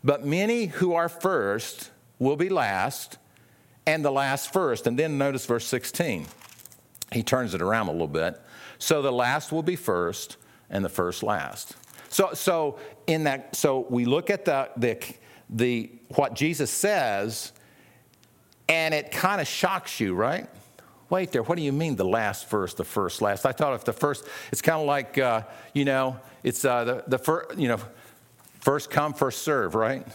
But 0.06 0.26
many 0.26 0.68
who 0.68 0.94
are 0.94 1.10
first 1.10 1.92
will 2.18 2.38
be 2.38 2.48
last 2.48 3.18
and 3.86 4.04
the 4.04 4.12
last 4.12 4.52
first. 4.52 4.88
And 4.88 4.98
then 4.98 5.18
notice 5.18 5.46
verse 5.46 5.68
16. 5.68 6.26
He 7.12 7.24
turns 7.24 7.54
it 7.54 7.62
around 7.62 7.88
a 7.88 7.92
little 7.92 8.08
bit. 8.08 8.42
So 8.78 9.02
the 9.02 9.12
last 9.12 9.52
will 9.52 9.64
be 9.64 9.76
first, 9.76 10.38
and 10.70 10.84
the 10.84 10.90
first 10.90 11.24
last. 11.24 11.76
So, 12.10 12.34
so 12.34 12.80
in 13.08 13.26
that, 13.26 13.56
so 13.56 13.86
we 13.90 14.06
look 14.06 14.30
at 14.30 14.46
the, 14.46 14.70
the, 14.78 14.98
the 15.50 15.92
what 16.16 16.34
Jesus 16.34 16.72
says, 16.72 17.52
and 18.68 18.94
it 18.94 19.12
kind 19.12 19.40
of 19.40 19.48
shocks 19.48 20.00
you, 20.00 20.16
right? 20.16 20.50
Wait 21.10 21.32
there, 21.32 21.44
what 21.44 21.56
do 21.56 21.62
you 21.62 21.72
mean 21.72 21.96
the 21.96 22.06
last 22.06 22.50
first, 22.50 22.78
the 22.78 22.84
first 22.84 23.22
last? 23.22 23.46
I 23.46 23.52
thought 23.52 23.74
if 23.74 23.86
the 23.86 23.94
first, 23.94 24.26
it's 24.52 24.62
kind 24.62 24.82
of 24.82 24.88
like, 24.88 25.18
uh, 25.18 25.44
you 25.74 25.86
know, 25.86 26.20
it's 26.44 26.66
uh, 26.66 26.84
the, 26.84 27.04
the 27.08 27.18
first, 27.18 27.58
you 27.58 27.68
know, 27.68 27.80
first 28.60 28.90
come, 28.90 29.14
first 29.14 29.44
serve, 29.44 29.76
right? 29.76 30.06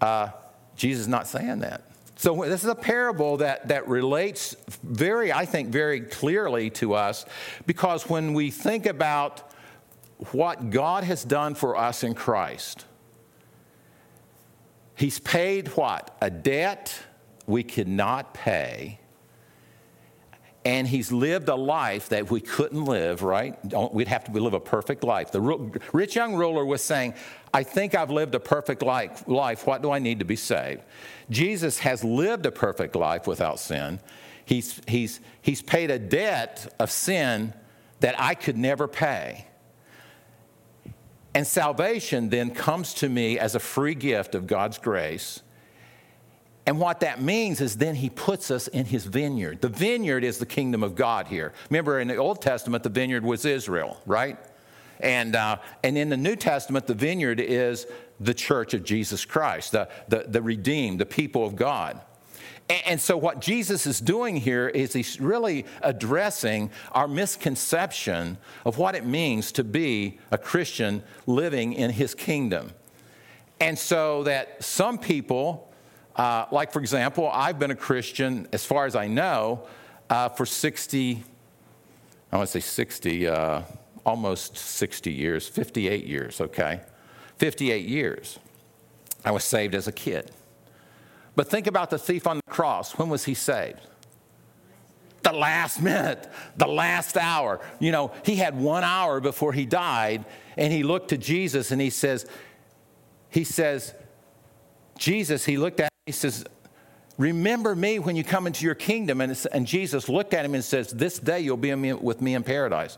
Uh, 0.00 0.28
Jesus 0.76 1.02
is 1.02 1.08
not 1.08 1.26
saying 1.26 1.58
that. 1.60 1.87
So 2.18 2.44
this 2.44 2.64
is 2.64 2.68
a 2.68 2.74
parable 2.74 3.38
that, 3.38 3.68
that 3.68 3.88
relates 3.88 4.56
very, 4.82 5.32
I 5.32 5.46
think, 5.46 5.68
very 5.68 6.00
clearly 6.00 6.68
to 6.70 6.94
us 6.94 7.24
because 7.64 8.08
when 8.08 8.34
we 8.34 8.50
think 8.50 8.86
about 8.86 9.52
what 10.32 10.70
God 10.70 11.04
has 11.04 11.22
done 11.24 11.54
for 11.54 11.76
us 11.76 12.02
in 12.02 12.14
Christ, 12.14 12.84
He's 14.96 15.20
paid 15.20 15.68
what? 15.68 16.16
A 16.20 16.28
debt 16.28 16.92
we 17.46 17.62
could 17.62 17.86
not 17.86 18.34
pay. 18.34 18.98
And 20.64 20.88
he's 20.88 21.12
lived 21.12 21.48
a 21.48 21.54
life 21.54 22.08
that 22.08 22.32
we 22.32 22.40
couldn't 22.40 22.84
live, 22.84 23.22
right? 23.22 23.56
We'd 23.92 24.08
have 24.08 24.24
to 24.24 24.32
live 24.32 24.54
a 24.54 24.60
perfect 24.60 25.04
life. 25.04 25.30
The 25.30 25.40
rich 25.92 26.16
young 26.16 26.34
ruler 26.34 26.64
was 26.64 26.82
saying, 26.82 27.14
I 27.52 27.62
think 27.62 27.94
I've 27.94 28.10
lived 28.10 28.34
a 28.34 28.40
perfect 28.40 28.82
life. 28.82 29.66
What 29.66 29.82
do 29.82 29.90
I 29.90 29.98
need 29.98 30.18
to 30.18 30.24
be 30.24 30.36
saved? 30.36 30.82
Jesus 31.30 31.78
has 31.80 32.04
lived 32.04 32.46
a 32.46 32.50
perfect 32.50 32.94
life 32.94 33.26
without 33.26 33.58
sin. 33.58 34.00
He's, 34.44 34.80
he's, 34.86 35.20
he's 35.42 35.62
paid 35.62 35.90
a 35.90 35.98
debt 35.98 36.74
of 36.78 36.90
sin 36.90 37.52
that 38.00 38.18
I 38.18 38.34
could 38.34 38.56
never 38.56 38.88
pay. 38.88 39.46
And 41.34 41.46
salvation 41.46 42.30
then 42.30 42.50
comes 42.50 42.94
to 42.94 43.08
me 43.08 43.38
as 43.38 43.54
a 43.54 43.60
free 43.60 43.94
gift 43.94 44.34
of 44.34 44.46
God's 44.46 44.78
grace. 44.78 45.42
And 46.66 46.78
what 46.78 47.00
that 47.00 47.22
means 47.22 47.60
is 47.60 47.76
then 47.76 47.94
he 47.94 48.10
puts 48.10 48.50
us 48.50 48.68
in 48.68 48.84
his 48.84 49.06
vineyard. 49.06 49.60
The 49.60 49.68
vineyard 49.68 50.24
is 50.24 50.38
the 50.38 50.46
kingdom 50.46 50.82
of 50.82 50.94
God 50.94 51.26
here. 51.26 51.52
Remember, 51.70 52.00
in 52.00 52.08
the 52.08 52.16
Old 52.16 52.42
Testament, 52.42 52.82
the 52.82 52.90
vineyard 52.90 53.24
was 53.24 53.44
Israel, 53.44 54.00
right? 54.04 54.38
And, 55.00 55.36
uh, 55.36 55.58
and 55.82 55.96
in 55.96 56.08
the 56.08 56.16
New 56.16 56.36
Testament, 56.36 56.86
the 56.86 56.94
vineyard 56.94 57.40
is 57.40 57.86
the 58.20 58.34
church 58.34 58.74
of 58.74 58.84
Jesus 58.84 59.24
Christ, 59.24 59.72
the, 59.72 59.88
the, 60.08 60.24
the 60.28 60.42
redeemed, 60.42 61.00
the 61.00 61.06
people 61.06 61.44
of 61.46 61.56
God. 61.56 62.00
And, 62.68 62.82
and 62.86 63.00
so, 63.00 63.16
what 63.16 63.40
Jesus 63.40 63.86
is 63.86 64.00
doing 64.00 64.36
here 64.36 64.68
is 64.68 64.92
he's 64.92 65.20
really 65.20 65.64
addressing 65.82 66.70
our 66.92 67.08
misconception 67.08 68.38
of 68.64 68.78
what 68.78 68.94
it 68.94 69.04
means 69.04 69.52
to 69.52 69.64
be 69.64 70.18
a 70.30 70.38
Christian 70.38 71.02
living 71.26 71.72
in 71.72 71.90
his 71.90 72.14
kingdom. 72.14 72.72
And 73.60 73.78
so, 73.78 74.24
that 74.24 74.62
some 74.62 74.98
people, 74.98 75.72
uh, 76.16 76.46
like 76.50 76.72
for 76.72 76.80
example, 76.80 77.30
I've 77.32 77.58
been 77.58 77.70
a 77.70 77.76
Christian, 77.76 78.48
as 78.52 78.64
far 78.64 78.86
as 78.86 78.96
I 78.96 79.06
know, 79.06 79.66
uh, 80.10 80.28
for 80.28 80.46
60, 80.46 81.22
I 82.32 82.36
want 82.36 82.48
to 82.48 82.60
say 82.60 82.66
60, 82.66 83.28
uh, 83.28 83.62
almost 84.04 84.56
60 84.56 85.12
years, 85.12 85.48
58 85.48 86.06
years, 86.06 86.40
okay? 86.40 86.80
58 87.38 87.86
years. 87.86 88.38
I 89.24 89.30
was 89.30 89.44
saved 89.44 89.74
as 89.74 89.88
a 89.88 89.92
kid. 89.92 90.30
But 91.36 91.48
think 91.48 91.66
about 91.66 91.90
the 91.90 91.98
thief 91.98 92.26
on 92.26 92.38
the 92.38 92.50
cross. 92.50 92.98
When 92.98 93.08
was 93.08 93.24
he 93.24 93.34
saved? 93.34 93.80
The 95.22 95.32
last 95.32 95.82
minute, 95.82 96.28
the 96.56 96.66
last 96.66 97.16
hour. 97.16 97.60
You 97.78 97.92
know, 97.92 98.12
he 98.24 98.36
had 98.36 98.58
one 98.58 98.84
hour 98.84 99.20
before 99.20 99.52
he 99.52 99.66
died, 99.66 100.24
and 100.56 100.72
he 100.72 100.82
looked 100.82 101.10
to 101.10 101.18
Jesus 101.18 101.70
and 101.70 101.80
he 101.80 101.90
says, 101.90 102.26
he 103.30 103.44
says, 103.44 103.94
Jesus, 104.96 105.44
he 105.44 105.58
looked 105.58 105.80
at 105.80 105.86
him, 105.86 105.98
he 106.06 106.12
says, 106.12 106.44
Remember 107.18 107.74
me 107.74 107.98
when 107.98 108.14
you 108.14 108.22
come 108.22 108.46
into 108.46 108.64
your 108.64 108.76
kingdom. 108.76 109.20
And, 109.20 109.46
and 109.52 109.66
Jesus 109.66 110.08
looked 110.08 110.34
at 110.34 110.44
him 110.44 110.54
and 110.54 110.64
says, 110.64 110.90
This 110.92 111.18
day 111.18 111.40
you'll 111.40 111.56
be 111.56 111.74
with 111.74 112.22
me 112.22 112.34
in 112.34 112.44
paradise 112.44 112.96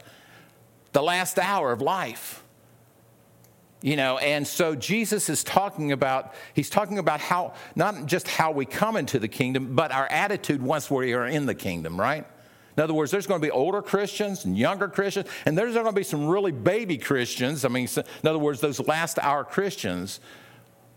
the 0.92 1.02
last 1.02 1.38
hour 1.38 1.72
of 1.72 1.80
life. 1.80 2.42
You 3.82 3.96
know, 3.96 4.18
and 4.18 4.46
so 4.46 4.74
Jesus 4.74 5.30
is 5.30 5.42
talking 5.42 5.92
about, 5.92 6.34
he's 6.52 6.68
talking 6.68 6.98
about 6.98 7.20
how, 7.20 7.54
not 7.74 8.04
just 8.04 8.28
how 8.28 8.50
we 8.50 8.66
come 8.66 8.96
into 8.96 9.18
the 9.18 9.28
kingdom, 9.28 9.74
but 9.74 9.90
our 9.90 10.06
attitude 10.08 10.60
once 10.60 10.90
we 10.90 11.14
are 11.14 11.26
in 11.26 11.46
the 11.46 11.54
kingdom, 11.54 11.98
right? 11.98 12.26
In 12.76 12.82
other 12.82 12.92
words, 12.92 13.10
there's 13.10 13.26
going 13.26 13.40
to 13.40 13.46
be 13.46 13.50
older 13.50 13.80
Christians 13.80 14.44
and 14.44 14.56
younger 14.56 14.86
Christians, 14.86 15.28
and 15.46 15.56
there's 15.56 15.74
going 15.74 15.86
to 15.86 15.92
be 15.92 16.02
some 16.02 16.28
really 16.28 16.52
baby 16.52 16.98
Christians. 16.98 17.64
I 17.64 17.68
mean, 17.68 17.88
in 17.96 18.28
other 18.28 18.38
words, 18.38 18.60
those 18.60 18.80
last 18.80 19.18
hour 19.18 19.44
Christians 19.44 20.20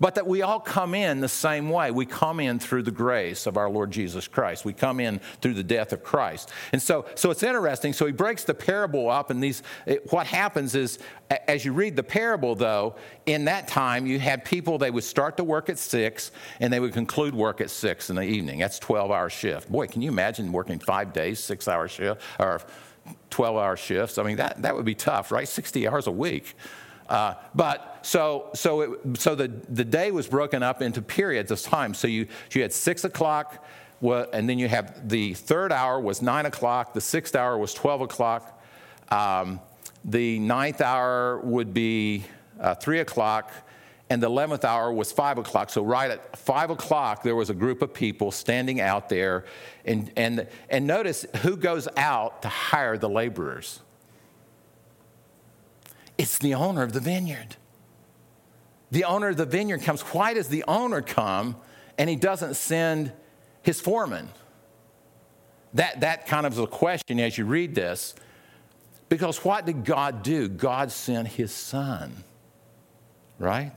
but 0.03 0.15
that 0.15 0.27
we 0.27 0.41
all 0.41 0.59
come 0.59 0.93
in 0.93 1.21
the 1.21 1.29
same 1.29 1.69
way. 1.69 1.89
We 1.89 2.05
come 2.05 2.41
in 2.41 2.59
through 2.59 2.83
the 2.83 2.91
grace 2.91 3.47
of 3.47 3.55
our 3.55 3.69
Lord 3.69 3.89
Jesus 3.89 4.27
Christ. 4.27 4.65
We 4.65 4.73
come 4.73 4.99
in 4.99 5.21
through 5.39 5.53
the 5.53 5.63
death 5.63 5.93
of 5.93 6.03
Christ. 6.03 6.51
And 6.73 6.81
so, 6.81 7.05
so 7.15 7.31
it's 7.31 7.41
interesting. 7.41 7.93
So 7.93 8.05
he 8.05 8.11
breaks 8.11 8.43
the 8.43 8.53
parable 8.53 9.09
up, 9.09 9.29
and 9.29 9.41
these, 9.41 9.63
it, 9.85 10.11
what 10.11 10.27
happens 10.27 10.75
is, 10.75 10.99
as 11.47 11.63
you 11.63 11.71
read 11.71 11.95
the 11.95 12.03
parable, 12.03 12.53
though, 12.53 12.97
in 13.27 13.45
that 13.45 13.69
time, 13.69 14.05
you 14.05 14.19
had 14.19 14.43
people, 14.43 14.77
they 14.77 14.91
would 14.91 15.05
start 15.05 15.37
to 15.37 15.45
work 15.45 15.69
at 15.69 15.79
six, 15.79 16.31
and 16.59 16.73
they 16.73 16.81
would 16.81 16.91
conclude 16.91 17.33
work 17.33 17.61
at 17.61 17.69
six 17.69 18.09
in 18.09 18.17
the 18.17 18.23
evening. 18.23 18.59
That's 18.59 18.79
12 18.79 19.09
hour 19.09 19.29
shift. 19.29 19.71
Boy, 19.71 19.87
can 19.87 20.01
you 20.01 20.11
imagine 20.11 20.51
working 20.51 20.79
five 20.79 21.13
days, 21.13 21.39
six 21.39 21.69
hour 21.69 21.87
shift, 21.87 22.21
or 22.39 22.59
12 23.29 23.55
hour 23.55 23.77
shifts? 23.77 24.17
I 24.17 24.23
mean, 24.23 24.35
that, 24.35 24.63
that 24.63 24.75
would 24.75 24.83
be 24.83 24.95
tough, 24.95 25.31
right? 25.31 25.47
60 25.47 25.87
hours 25.87 26.07
a 26.07 26.11
week. 26.11 26.57
Uh, 27.09 27.35
but 27.53 27.99
so, 28.01 28.49
so, 28.53 28.81
it, 28.81 29.19
so 29.19 29.35
the, 29.35 29.47
the 29.47 29.83
day 29.83 30.11
was 30.11 30.27
broken 30.27 30.63
up 30.63 30.81
into 30.81 31.01
periods 31.01 31.51
of 31.51 31.61
time. 31.61 31.93
So 31.93 32.07
you, 32.07 32.27
you 32.51 32.61
had 32.61 32.73
six 32.73 33.03
o'clock, 33.03 33.65
and 34.01 34.49
then 34.49 34.59
you 34.59 34.67
have 34.67 35.07
the 35.07 35.33
third 35.33 35.71
hour 35.71 35.99
was 35.99 36.21
nine 36.21 36.45
o'clock, 36.45 36.93
the 36.93 37.01
sixth 37.01 37.35
hour 37.35 37.57
was 37.57 37.73
12 37.73 38.01
o'clock, 38.01 38.61
um, 39.09 39.59
the 40.05 40.39
ninth 40.39 40.81
hour 40.81 41.39
would 41.39 41.73
be 41.73 42.25
uh, 42.59 42.75
three 42.75 42.99
o'clock, 42.99 43.51
and 44.09 44.21
the 44.21 44.29
11th 44.29 44.63
hour 44.63 44.91
was 44.91 45.11
5 45.11 45.39
o'clock. 45.39 45.69
So, 45.69 45.83
right 45.83 46.11
at 46.11 46.37
5 46.37 46.71
o'clock, 46.71 47.23
there 47.23 47.35
was 47.35 47.49
a 47.49 47.53
group 47.53 47.81
of 47.81 47.93
people 47.93 48.31
standing 48.31 48.81
out 48.81 49.09
there. 49.09 49.45
And, 49.85 50.11
and, 50.17 50.47
and 50.69 50.85
notice 50.85 51.25
who 51.41 51.55
goes 51.55 51.87
out 51.95 52.41
to 52.43 52.49
hire 52.49 52.97
the 52.97 53.09
laborers? 53.09 53.79
It's 56.17 56.37
the 56.37 56.53
owner 56.53 56.83
of 56.83 56.93
the 56.93 56.99
vineyard. 56.99 57.55
The 58.91 59.05
owner 59.05 59.29
of 59.29 59.37
the 59.37 59.45
vineyard 59.45 59.81
comes. 59.81 60.01
Why 60.01 60.33
does 60.33 60.47
the 60.47 60.63
owner 60.67 61.01
come 61.01 61.55
and 61.97 62.09
he 62.09 62.15
doesn't 62.15 62.55
send 62.55 63.11
his 63.61 63.81
foreman? 63.81 64.29
That, 65.73 66.01
that 66.01 66.27
kind 66.27 66.45
of 66.45 66.53
is 66.53 66.59
a 66.59 66.67
question 66.67 67.19
as 67.19 67.37
you 67.37 67.45
read 67.45 67.73
this. 67.73 68.13
Because 69.09 69.43
what 69.43 69.65
did 69.65 69.85
God 69.85 70.23
do? 70.23 70.47
God 70.47 70.91
sent 70.91 71.27
his 71.27 71.51
son, 71.51 72.23
right? 73.39 73.71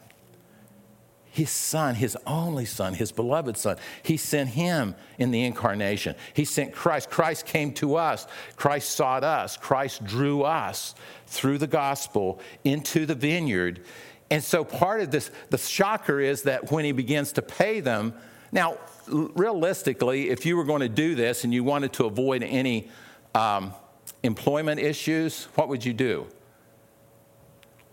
His 1.36 1.50
son, 1.50 1.96
his 1.96 2.16
only 2.26 2.64
son, 2.64 2.94
his 2.94 3.12
beloved 3.12 3.58
son. 3.58 3.76
He 4.02 4.16
sent 4.16 4.48
him 4.48 4.94
in 5.18 5.32
the 5.32 5.44
incarnation. 5.44 6.14
He 6.32 6.46
sent 6.46 6.72
Christ. 6.72 7.10
Christ 7.10 7.44
came 7.44 7.74
to 7.74 7.96
us. 7.96 8.26
Christ 8.56 8.92
sought 8.92 9.22
us. 9.22 9.58
Christ 9.58 10.02
drew 10.02 10.44
us 10.44 10.94
through 11.26 11.58
the 11.58 11.66
gospel 11.66 12.40
into 12.64 13.04
the 13.04 13.14
vineyard. 13.14 13.84
And 14.30 14.42
so 14.42 14.64
part 14.64 15.02
of 15.02 15.10
this, 15.10 15.30
the 15.50 15.58
shocker 15.58 16.20
is 16.20 16.44
that 16.44 16.72
when 16.72 16.86
he 16.86 16.92
begins 16.92 17.32
to 17.32 17.42
pay 17.42 17.80
them, 17.80 18.14
now, 18.50 18.78
realistically, 19.06 20.30
if 20.30 20.46
you 20.46 20.56
were 20.56 20.64
going 20.64 20.80
to 20.80 20.88
do 20.88 21.14
this 21.14 21.44
and 21.44 21.52
you 21.52 21.62
wanted 21.64 21.92
to 21.92 22.06
avoid 22.06 22.44
any 22.44 22.88
um, 23.34 23.74
employment 24.22 24.80
issues, 24.80 25.48
what 25.54 25.68
would 25.68 25.84
you 25.84 25.92
do? 25.92 26.28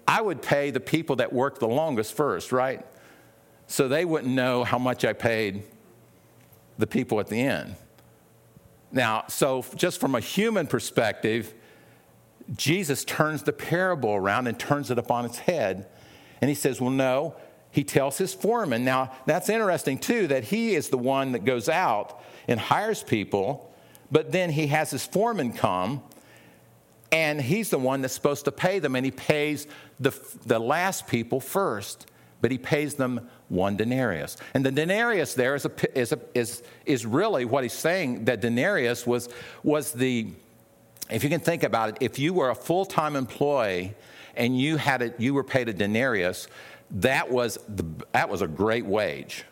I 0.07 0.21
would 0.21 0.41
pay 0.41 0.71
the 0.71 0.79
people 0.79 1.17
that 1.17 1.33
worked 1.33 1.59
the 1.59 1.67
longest 1.67 2.15
first, 2.15 2.53
right? 2.53 2.85
So 3.67 3.87
they 3.87 4.05
wouldn't 4.05 4.33
know 4.33 4.63
how 4.63 4.77
much 4.77 5.05
I 5.05 5.13
paid 5.13 5.63
the 6.77 6.87
people 6.87 7.19
at 7.19 7.27
the 7.27 7.39
end. 7.39 7.75
Now, 8.91 9.25
so 9.27 9.65
just 9.75 9.99
from 9.99 10.15
a 10.15 10.19
human 10.19 10.67
perspective, 10.67 11.53
Jesus 12.55 13.03
turns 13.03 13.43
the 13.43 13.53
parable 13.53 14.11
around 14.11 14.47
and 14.47 14.59
turns 14.59 14.91
it 14.91 14.99
upon 14.99 15.25
its 15.25 15.39
head. 15.39 15.87
And 16.41 16.49
he 16.49 16.55
says, 16.55 16.79
Well, 16.79 16.91
no. 16.91 17.35
He 17.71 17.83
tells 17.83 18.19
his 18.19 18.35
foreman. 18.35 18.85
Now, 18.85 19.11
that's 19.25 19.49
interesting 19.49 19.97
too, 19.97 20.27
that 20.27 20.43
he 20.43 20.75
is 20.75 20.89
the 20.89 20.97
one 20.97 21.31
that 21.31 21.43
goes 21.43 21.67
out 21.67 22.23
and 22.47 22.59
hires 22.59 23.01
people, 23.01 23.73
but 24.11 24.31
then 24.31 24.51
he 24.51 24.67
has 24.67 24.91
his 24.91 25.03
foreman 25.03 25.53
come, 25.53 26.03
and 27.11 27.41
he's 27.41 27.71
the 27.71 27.79
one 27.79 28.01
that's 28.01 28.13
supposed 28.13 28.45
to 28.45 28.51
pay 28.51 28.77
them, 28.77 28.95
and 28.95 29.03
he 29.03 29.11
pays 29.11 29.65
the, 29.99 30.11
the 30.45 30.59
last 30.59 31.07
people 31.07 31.39
first, 31.39 32.05
but 32.43 32.51
he 32.51 32.57
pays 32.57 32.95
them 32.95 33.29
one 33.47 33.77
denarius. 33.77 34.35
And 34.53 34.65
the 34.65 34.71
denarius 34.71 35.33
there 35.33 35.55
is, 35.55 35.63
a, 35.63 35.71
is, 35.97 36.11
a, 36.11 36.19
is, 36.33 36.61
is 36.85 37.05
really 37.05 37.45
what 37.45 37.63
he's 37.63 37.71
saying 37.71 38.25
that 38.25 38.41
denarius 38.41 39.07
was, 39.07 39.29
was 39.63 39.93
the 39.93 40.27
if 41.09 41.23
you 41.23 41.29
can 41.29 41.39
think 41.39 41.63
about 41.63 41.89
it, 41.89 41.97
if 42.01 42.19
you 42.19 42.33
were 42.33 42.49
a 42.49 42.55
full 42.55 42.83
time 42.83 43.15
employee 43.15 43.93
and 44.35 44.59
you, 44.59 44.75
had 44.75 45.01
a, 45.01 45.13
you 45.17 45.33
were 45.33 45.45
paid 45.45 45.69
a 45.69 45.73
denarius, 45.73 46.47
that 46.91 47.31
was, 47.31 47.57
the, 47.69 47.85
that 48.11 48.27
was 48.27 48.41
a 48.41 48.47
great 48.47 48.85
wage. 48.85 49.45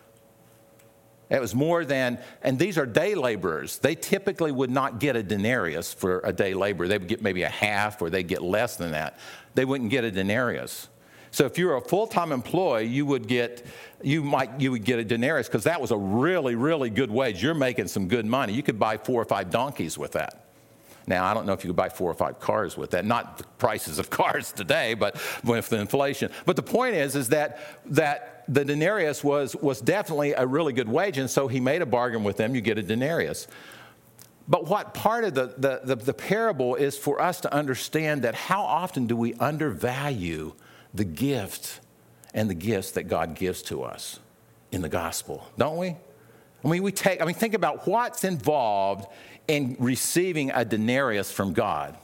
It 1.29 1.39
was 1.39 1.55
more 1.55 1.85
than, 1.85 2.19
and 2.41 2.59
these 2.59 2.77
are 2.77 2.85
day 2.85 3.15
laborers. 3.15 3.79
They 3.79 3.95
typically 3.95 4.51
would 4.51 4.69
not 4.69 4.99
get 4.99 5.15
a 5.15 5.23
denarius 5.23 5.93
for 5.93 6.19
a 6.25 6.33
day 6.33 6.53
labor. 6.53 6.89
They 6.89 6.97
would 6.97 7.07
get 7.07 7.21
maybe 7.21 7.43
a 7.43 7.49
half 7.49 8.01
or 8.01 8.09
they'd 8.09 8.27
get 8.27 8.41
less 8.41 8.75
than 8.75 8.91
that. 8.91 9.17
They 9.55 9.63
wouldn't 9.63 9.91
get 9.91 10.03
a 10.03 10.11
denarius. 10.11 10.89
So 11.31 11.45
if 11.45 11.57
you're 11.57 11.77
a 11.77 11.81
full-time 11.81 12.31
employee, 12.31 12.87
you 12.87 13.05
would 13.05 13.27
get 13.27 13.65
you 14.03 14.23
might 14.23 14.59
you 14.59 14.71
would 14.71 14.83
get 14.83 14.99
a 14.99 15.03
denarius 15.03 15.47
because 15.47 15.63
that 15.63 15.79
was 15.79 15.91
a 15.91 15.97
really 15.97 16.55
really 16.55 16.89
good 16.89 17.09
wage. 17.09 17.41
You're 17.41 17.53
making 17.53 17.87
some 17.87 18.07
good 18.07 18.25
money. 18.25 18.53
You 18.53 18.63
could 18.63 18.79
buy 18.79 18.97
four 18.97 19.21
or 19.21 19.25
five 19.25 19.49
donkeys 19.49 19.97
with 19.97 20.11
that. 20.13 20.45
Now, 21.07 21.25
I 21.25 21.33
don't 21.33 21.45
know 21.45 21.53
if 21.53 21.63
you 21.63 21.69
could 21.69 21.77
buy 21.77 21.89
four 21.89 22.11
or 22.11 22.13
five 22.13 22.39
cars 22.39 22.77
with 22.77 22.91
that. 22.91 23.05
Not 23.05 23.39
the 23.39 23.43
prices 23.57 23.97
of 23.97 24.09
cars 24.21 24.51
today, 24.51 24.93
but 24.93 25.19
with 25.43 25.69
the 25.69 25.79
inflation. 25.79 26.31
But 26.45 26.55
the 26.55 26.63
point 26.63 26.95
is, 26.95 27.15
is 27.15 27.29
that 27.29 27.59
that 27.87 28.43
the 28.47 28.65
denarius 28.65 29.23
was 29.23 29.55
was 29.55 29.81
definitely 29.81 30.33
a 30.33 30.45
really 30.45 30.73
good 30.73 30.89
wage, 30.89 31.17
and 31.17 31.29
so 31.29 31.47
he 31.47 31.59
made 31.59 31.81
a 31.81 31.85
bargain 31.85 32.23
with 32.23 32.37
them. 32.37 32.55
You 32.55 32.61
get 32.61 32.77
a 32.77 32.83
denarius. 32.83 33.47
But 34.47 34.67
what 34.67 34.93
part 34.93 35.23
of 35.23 35.33
the, 35.33 35.53
the, 35.57 35.81
the, 35.83 35.95
the 35.95 36.13
parable 36.13 36.75
is 36.75 36.97
for 36.97 37.21
us 37.21 37.39
to 37.41 37.53
understand 37.53 38.23
that 38.23 38.35
how 38.35 38.63
often 38.63 39.05
do 39.07 39.15
we 39.15 39.33
undervalue 39.35 40.53
the 40.93 41.05
gift 41.05 41.79
and 42.33 42.49
the 42.49 42.55
gifts 42.55 42.91
that 42.91 43.03
God 43.03 43.35
gives 43.35 43.61
to 43.63 43.83
us 43.83 44.19
in 44.71 44.81
the 44.81 44.89
gospel, 44.89 45.47
don't 45.57 45.77
we? 45.77 45.95
I 46.63 46.67
mean, 46.67 46.83
we 46.83 46.91
take, 46.91 47.21
I 47.21 47.25
mean, 47.25 47.35
think 47.35 47.53
about 47.53 47.87
what's 47.87 48.23
involved 48.23 49.07
in 49.47 49.75
receiving 49.79 50.51
a 50.51 50.63
denarius 50.63 51.31
from 51.31 51.53
God. 51.53 51.97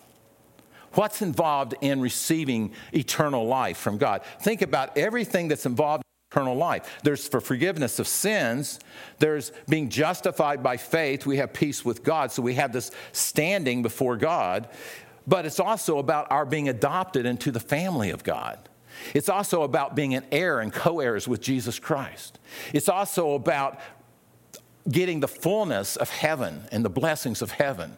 What's 0.94 1.22
involved 1.22 1.76
in 1.82 2.02
receiving 2.02 2.74
eternal 2.92 3.46
life 3.46 3.78
from 3.78 3.98
God? 3.98 4.24
Think 4.42 4.62
about 4.62 4.98
everything 4.98 5.48
that's 5.48 5.66
involved 5.66 6.04
in 6.04 6.38
eternal 6.38 6.56
life. 6.56 7.00
There's 7.04 7.28
for 7.28 7.40
forgiveness 7.40 8.00
of 8.00 8.08
sins, 8.08 8.80
there's 9.20 9.52
being 9.70 9.90
justified 9.90 10.64
by 10.64 10.78
faith. 10.78 11.26
We 11.26 11.38
have 11.38 11.54
peace 11.54 11.86
with 11.86 12.04
God, 12.04 12.32
so 12.32 12.42
we 12.42 12.56
have 12.56 12.74
this 12.74 12.92
standing 13.12 13.84
before 13.84 14.18
God. 14.18 14.70
But 15.28 15.46
it's 15.46 15.60
also 15.60 16.00
about 16.00 16.32
our 16.32 16.46
being 16.46 16.70
adopted 16.70 17.26
into 17.26 17.52
the 17.52 17.60
family 17.60 18.10
of 18.10 18.24
God. 18.24 18.67
It's 19.14 19.30
also 19.30 19.64
about 19.64 19.96
being 19.96 20.14
an 20.14 20.26
heir 20.32 20.60
and 20.60 20.72
co 20.74 21.00
heirs 21.00 21.28
with 21.28 21.42
Jesus 21.42 21.80
Christ. 21.80 22.40
It's 22.74 22.90
also 22.90 23.34
about 23.34 23.80
getting 24.90 25.20
the 25.20 25.28
fullness 25.28 25.96
of 25.96 26.10
heaven 26.10 26.64
and 26.72 26.84
the 26.84 26.90
blessings 26.90 27.42
of 27.42 27.52
heaven. 27.52 27.98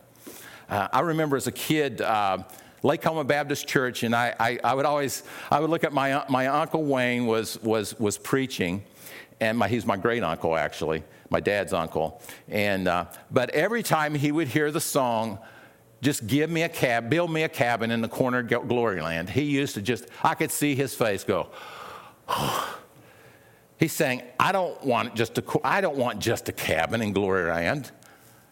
Uh, 0.70 0.88
I 0.92 1.02
remember 1.02 1.36
as 1.36 1.48
a 1.48 1.52
kid, 1.52 2.02
uh, 2.02 2.40
Lake 2.84 3.02
Como 3.02 3.24
Baptist 3.24 3.68
Church, 3.68 4.04
and 4.04 4.16
I, 4.16 4.34
I, 4.40 4.60
I, 4.64 4.74
would 4.74 4.86
always, 4.86 5.24
I 5.52 5.60
would 5.60 5.70
look 5.70 5.84
at 5.84 5.94
my, 5.94 6.24
my 6.30 6.48
uncle 6.48 6.84
Wayne 6.84 7.26
was, 7.26 7.62
was, 7.62 8.00
was 8.00 8.18
preaching, 8.18 8.84
and 9.40 9.58
my, 9.58 9.68
he's 9.68 9.86
my 9.86 9.98
great 9.98 10.24
uncle 10.24 10.56
actually, 10.56 11.04
my 11.30 11.40
dad's 11.40 11.74
uncle. 11.74 12.22
And, 12.48 12.88
uh, 12.88 13.06
but 13.32 13.50
every 13.52 13.84
time 13.84 14.16
he 14.16 14.32
would 14.32 14.48
hear 14.48 14.72
the 14.72 14.82
song, 14.82 15.40
just 16.02 16.28
give 16.28 16.50
me 16.50 16.64
a 16.64 16.70
cab, 16.70 17.10
build 17.10 17.32
me 17.32 17.44
a 17.44 17.50
cabin 17.50 17.92
in 17.92 18.02
the 18.02 18.08
corner 18.08 18.40
of 18.40 18.48
Gloryland. 18.48 19.30
He 19.30 19.44
used 19.44 19.76
to 19.76 19.82
just, 19.82 20.06
I 20.24 20.34
could 20.34 20.52
see 20.52 20.76
his 20.76 20.96
face 20.96 21.24
go. 21.24 21.50
He's 23.78 23.94
saying, 23.94 24.24
I 24.40 24.52
don't 24.52 24.82
want 24.84 25.16
just 25.16 25.38
a, 25.38 25.44
I 25.64 25.82
don't 25.82 25.96
want 25.96 26.20
just 26.20 26.50
a 26.50 26.52
cabin 26.52 27.02
in 27.02 27.14
Gloryland. 27.14 27.92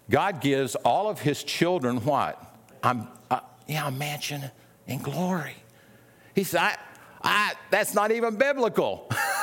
God 0.10 0.40
gives 0.42 0.76
all 0.76 1.10
of 1.10 1.20
his 1.20 1.44
children 1.44 1.98
what? 2.06 2.42
I'm, 2.82 3.10
uh, 3.30 3.42
yeah, 3.68 3.88
a 3.88 3.92
mansion 3.92 4.44
in 4.86 5.00
glory. 5.00 5.56
He 6.34 6.44
said, 6.44 6.62
I, 6.62 6.78
I, 7.24 7.54
that's 7.72 7.94
not 7.94 8.12
even 8.12 8.38
biblical. 8.38 9.10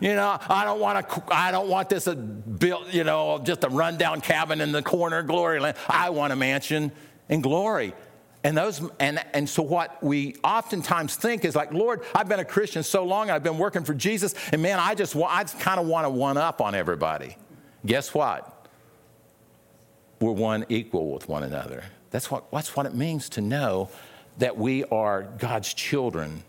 you 0.00 0.14
know, 0.14 0.38
I 0.48 0.64
don't 0.64 0.80
want 0.80 1.08
to, 1.08 1.22
I 1.34 1.50
don't 1.50 1.68
want 1.68 1.88
this 1.88 2.06
a 2.06 2.14
built, 2.14 2.92
you 2.92 3.04
know, 3.04 3.38
just 3.38 3.64
a 3.64 3.68
rundown 3.68 4.20
cabin 4.20 4.60
in 4.60 4.72
the 4.72 4.82
corner 4.82 5.18
of 5.18 5.26
Gloryland. 5.26 5.76
I 5.88 6.10
want 6.10 6.32
a 6.32 6.36
mansion 6.36 6.92
in 7.28 7.40
glory. 7.40 7.94
And 8.44 8.54
those 8.54 8.82
and 9.00 9.24
and 9.32 9.48
so 9.48 9.62
what 9.62 10.02
we 10.02 10.36
oftentimes 10.44 11.16
think 11.16 11.46
is 11.46 11.56
like, 11.56 11.72
Lord, 11.72 12.02
I've 12.14 12.28
been 12.28 12.40
a 12.40 12.44
Christian 12.44 12.82
so 12.82 13.04
long, 13.04 13.30
I've 13.30 13.42
been 13.42 13.56
working 13.56 13.84
for 13.84 13.94
Jesus, 13.94 14.34
and 14.52 14.60
man, 14.60 14.78
I 14.78 14.94
just 14.94 15.16
I 15.16 15.44
kind 15.44 15.80
of 15.80 15.86
want 15.86 16.04
to 16.04 16.10
one 16.10 16.36
up 16.36 16.60
on 16.60 16.74
everybody. 16.74 17.38
Guess 17.86 18.12
what? 18.12 18.68
We're 20.20 20.32
one 20.32 20.66
equal 20.68 21.10
with 21.10 21.26
one 21.26 21.42
another. 21.42 21.84
That's 22.10 22.30
what 22.30 22.50
that's 22.52 22.76
what 22.76 22.84
it 22.84 22.94
means 22.94 23.30
to 23.30 23.40
know 23.40 23.88
that 24.36 24.58
we 24.58 24.84
are 24.84 25.22
God's 25.22 25.72
children 25.72 26.42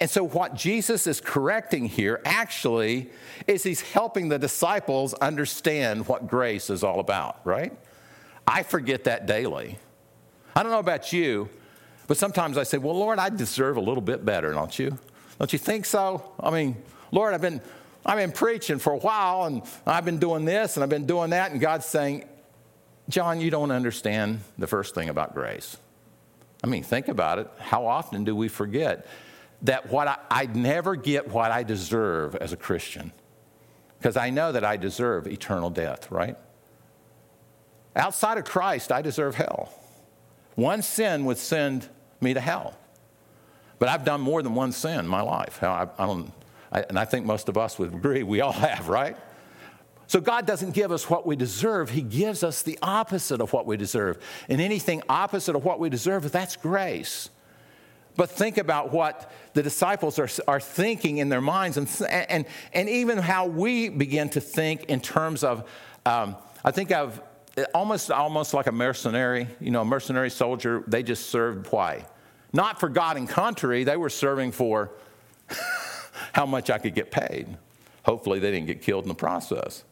and 0.00 0.08
so, 0.08 0.22
what 0.22 0.54
Jesus 0.54 1.06
is 1.08 1.20
correcting 1.20 1.86
here 1.86 2.20
actually 2.24 3.10
is 3.46 3.64
he's 3.64 3.80
helping 3.80 4.28
the 4.28 4.38
disciples 4.38 5.12
understand 5.14 6.06
what 6.06 6.28
grace 6.28 6.70
is 6.70 6.84
all 6.84 7.00
about, 7.00 7.40
right? 7.44 7.76
I 8.46 8.62
forget 8.62 9.04
that 9.04 9.26
daily. 9.26 9.78
I 10.54 10.62
don't 10.62 10.70
know 10.70 10.78
about 10.78 11.12
you, 11.12 11.48
but 12.06 12.16
sometimes 12.16 12.56
I 12.56 12.62
say, 12.62 12.78
Well, 12.78 12.96
Lord, 12.96 13.18
I 13.18 13.28
deserve 13.28 13.76
a 13.76 13.80
little 13.80 14.02
bit 14.02 14.24
better, 14.24 14.52
don't 14.52 14.78
you? 14.78 14.96
Don't 15.38 15.52
you 15.52 15.58
think 15.58 15.84
so? 15.84 16.32
I 16.38 16.50
mean, 16.50 16.76
Lord, 17.10 17.34
I've 17.34 17.40
been, 17.40 17.60
I've 18.06 18.18
been 18.18 18.32
preaching 18.32 18.78
for 18.78 18.92
a 18.92 18.98
while 18.98 19.44
and 19.44 19.62
I've 19.84 20.04
been 20.04 20.18
doing 20.18 20.44
this 20.44 20.76
and 20.76 20.84
I've 20.84 20.90
been 20.90 21.06
doing 21.06 21.30
that, 21.30 21.50
and 21.50 21.60
God's 21.60 21.86
saying, 21.86 22.24
John, 23.08 23.40
you 23.40 23.50
don't 23.50 23.70
understand 23.70 24.40
the 24.58 24.66
first 24.66 24.94
thing 24.94 25.08
about 25.08 25.34
grace. 25.34 25.76
I 26.62 26.66
mean, 26.66 26.82
think 26.82 27.08
about 27.08 27.38
it. 27.38 27.50
How 27.58 27.86
often 27.86 28.24
do 28.24 28.36
we 28.36 28.48
forget? 28.48 29.06
That 29.62 29.90
what 29.90 30.08
I, 30.08 30.18
I 30.30 30.46
never 30.46 30.96
get 30.96 31.28
what 31.28 31.50
I 31.50 31.62
deserve 31.62 32.36
as 32.36 32.52
a 32.52 32.56
Christian 32.56 33.12
because 33.98 34.16
I 34.16 34.30
know 34.30 34.52
that 34.52 34.64
I 34.64 34.76
deserve 34.76 35.26
eternal 35.26 35.70
death, 35.70 36.10
right? 36.10 36.36
Outside 37.96 38.38
of 38.38 38.44
Christ, 38.44 38.92
I 38.92 39.02
deserve 39.02 39.34
hell. 39.34 39.72
One 40.54 40.82
sin 40.82 41.24
would 41.24 41.38
send 41.38 41.88
me 42.20 42.34
to 42.34 42.40
hell. 42.40 42.76
But 43.78 43.88
I've 43.88 44.04
done 44.04 44.20
more 44.20 44.42
than 44.42 44.54
one 44.54 44.72
sin 44.72 45.00
in 45.00 45.08
my 45.08 45.20
life. 45.20 45.62
I, 45.62 45.88
I 45.98 46.06
don't, 46.06 46.32
I, 46.70 46.82
and 46.82 46.98
I 46.98 47.04
think 47.04 47.26
most 47.26 47.48
of 47.48 47.56
us 47.56 47.78
would 47.78 47.94
agree 47.94 48.22
we 48.22 48.40
all 48.40 48.52
have, 48.68 48.88
right? 48.88 49.16
So 50.06 50.20
God 50.20 50.46
doesn't 50.46 50.72
give 50.72 50.90
us 50.90 51.10
what 51.10 51.26
we 51.26 51.36
deserve, 51.36 51.90
He 51.90 52.02
gives 52.02 52.42
us 52.42 52.62
the 52.62 52.78
opposite 52.82 53.40
of 53.40 53.52
what 53.52 53.66
we 53.66 53.76
deserve. 53.76 54.18
And 54.48 54.60
anything 54.60 55.02
opposite 55.08 55.54
of 55.54 55.64
what 55.64 55.80
we 55.80 55.90
deserve, 55.90 56.30
that's 56.32 56.56
grace. 56.56 57.30
But 58.18 58.30
think 58.30 58.58
about 58.58 58.90
what 58.90 59.30
the 59.54 59.62
disciples 59.62 60.18
are, 60.18 60.28
are 60.48 60.58
thinking 60.58 61.18
in 61.18 61.28
their 61.28 61.40
minds, 61.40 61.76
and, 61.76 61.88
and, 62.10 62.46
and 62.72 62.88
even 62.88 63.16
how 63.16 63.46
we 63.46 63.90
begin 63.90 64.28
to 64.30 64.40
think 64.40 64.86
in 64.86 64.98
terms 64.98 65.44
of, 65.44 65.70
um, 66.04 66.34
I 66.64 66.72
think 66.72 66.90
of 66.90 67.22
almost, 67.72 68.10
almost 68.10 68.54
like 68.54 68.66
a 68.66 68.72
mercenary, 68.72 69.46
you 69.60 69.70
know, 69.70 69.82
a 69.82 69.84
mercenary 69.84 70.30
soldier, 70.30 70.82
they 70.88 71.04
just 71.04 71.30
served 71.30 71.68
why? 71.68 72.06
Not 72.52 72.80
for 72.80 72.88
God 72.88 73.16
and 73.16 73.28
country, 73.28 73.84
they 73.84 73.96
were 73.96 74.10
serving 74.10 74.50
for 74.50 74.90
how 76.32 76.44
much 76.44 76.70
I 76.70 76.78
could 76.78 76.96
get 76.96 77.12
paid. 77.12 77.56
Hopefully, 78.02 78.40
they 78.40 78.50
didn't 78.50 78.66
get 78.66 78.82
killed 78.82 79.04
in 79.04 79.08
the 79.10 79.14
process. 79.14 79.84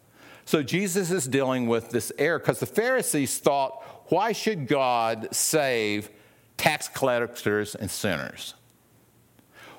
So, 0.46 0.64
Jesus 0.64 1.12
is 1.12 1.28
dealing 1.28 1.68
with 1.68 1.90
this 1.90 2.10
error 2.18 2.40
because 2.40 2.58
the 2.58 2.66
Pharisees 2.66 3.38
thought, 3.38 3.84
why 4.08 4.32
should 4.32 4.66
God 4.66 5.28
save 5.30 6.10
tax 6.56 6.88
collectors 6.88 7.74
and 7.74 7.90
sinners. 7.90 8.54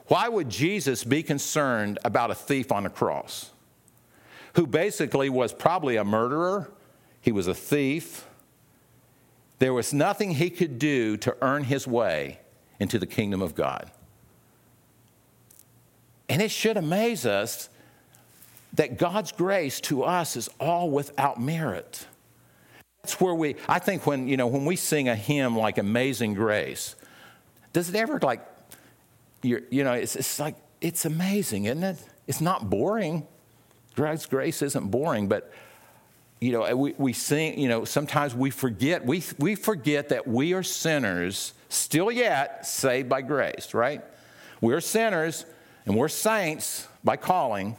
Why 0.07 0.29
would 0.29 0.49
Jesus 0.49 1.03
be 1.03 1.21
concerned 1.21 1.99
about 2.05 2.31
a 2.31 2.35
thief 2.35 2.71
on 2.71 2.83
the 2.83 2.89
cross 2.89 3.51
who 4.53 4.65
basically 4.65 5.29
was 5.29 5.53
probably 5.53 5.97
a 5.97 6.05
murderer? 6.05 6.71
He 7.19 7.31
was 7.31 7.47
a 7.47 7.53
thief. 7.53 8.25
There 9.59 9.73
was 9.73 9.93
nothing 9.93 10.31
he 10.31 10.49
could 10.49 10.79
do 10.79 11.17
to 11.17 11.35
earn 11.41 11.65
his 11.65 11.87
way 11.87 12.39
into 12.79 12.99
the 12.99 13.05
kingdom 13.05 13.41
of 13.41 13.55
God. 13.55 13.91
And 16.29 16.41
it 16.41 16.51
should 16.51 16.77
amaze 16.77 17.25
us 17.25 17.69
that 18.73 18.97
God's 18.97 19.31
grace 19.31 19.81
to 19.81 20.03
us 20.03 20.35
is 20.35 20.49
all 20.59 20.89
without 20.89 21.39
merit. 21.39 22.05
That's 23.07 23.21
where 23.21 23.33
we, 23.33 23.55
I 23.69 23.79
think 23.79 24.05
when, 24.05 24.27
you 24.27 24.35
know, 24.35 24.47
when 24.47 24.65
we 24.65 24.75
sing 24.75 25.07
a 25.07 25.15
hymn 25.15 25.55
like 25.55 25.77
Amazing 25.77 26.33
Grace, 26.33 26.97
does 27.71 27.87
it 27.87 27.95
ever 27.95 28.19
like, 28.21 28.45
you 29.41 29.61
know, 29.71 29.93
it's, 29.93 30.17
it's 30.17 30.41
like, 30.41 30.57
it's 30.81 31.05
amazing, 31.05 31.65
isn't 31.65 31.85
it? 31.85 32.03
It's 32.27 32.41
not 32.41 32.69
boring. 32.69 33.25
God's 33.95 34.25
grace 34.25 34.61
isn't 34.61 34.91
boring, 34.91 35.29
but, 35.29 35.53
you 36.41 36.51
know, 36.51 36.75
we, 36.75 36.95
we 36.97 37.13
sing, 37.13 37.57
you 37.57 37.69
know, 37.69 37.85
sometimes 37.85 38.35
we 38.35 38.49
forget, 38.49 39.05
we, 39.05 39.23
we 39.39 39.55
forget 39.55 40.09
that 40.09 40.27
we 40.27 40.53
are 40.53 40.61
sinners, 40.61 41.53
still 41.69 42.11
yet 42.11 42.67
saved 42.67 43.07
by 43.07 43.21
grace, 43.21 43.73
right? 43.73 44.03
We're 44.59 44.81
sinners 44.81 45.45
and 45.85 45.95
we're 45.95 46.09
saints 46.09 46.89
by 47.05 47.15
calling. 47.15 47.77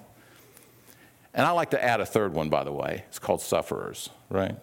And 1.34 1.44
I 1.44 1.50
like 1.50 1.72
to 1.72 1.84
add 1.84 2.00
a 2.00 2.06
third 2.06 2.32
one, 2.32 2.48
by 2.48 2.64
the 2.64 2.72
way. 2.72 3.04
It's 3.08 3.18
called 3.18 3.42
sufferers, 3.42 4.08
right? 4.30 4.56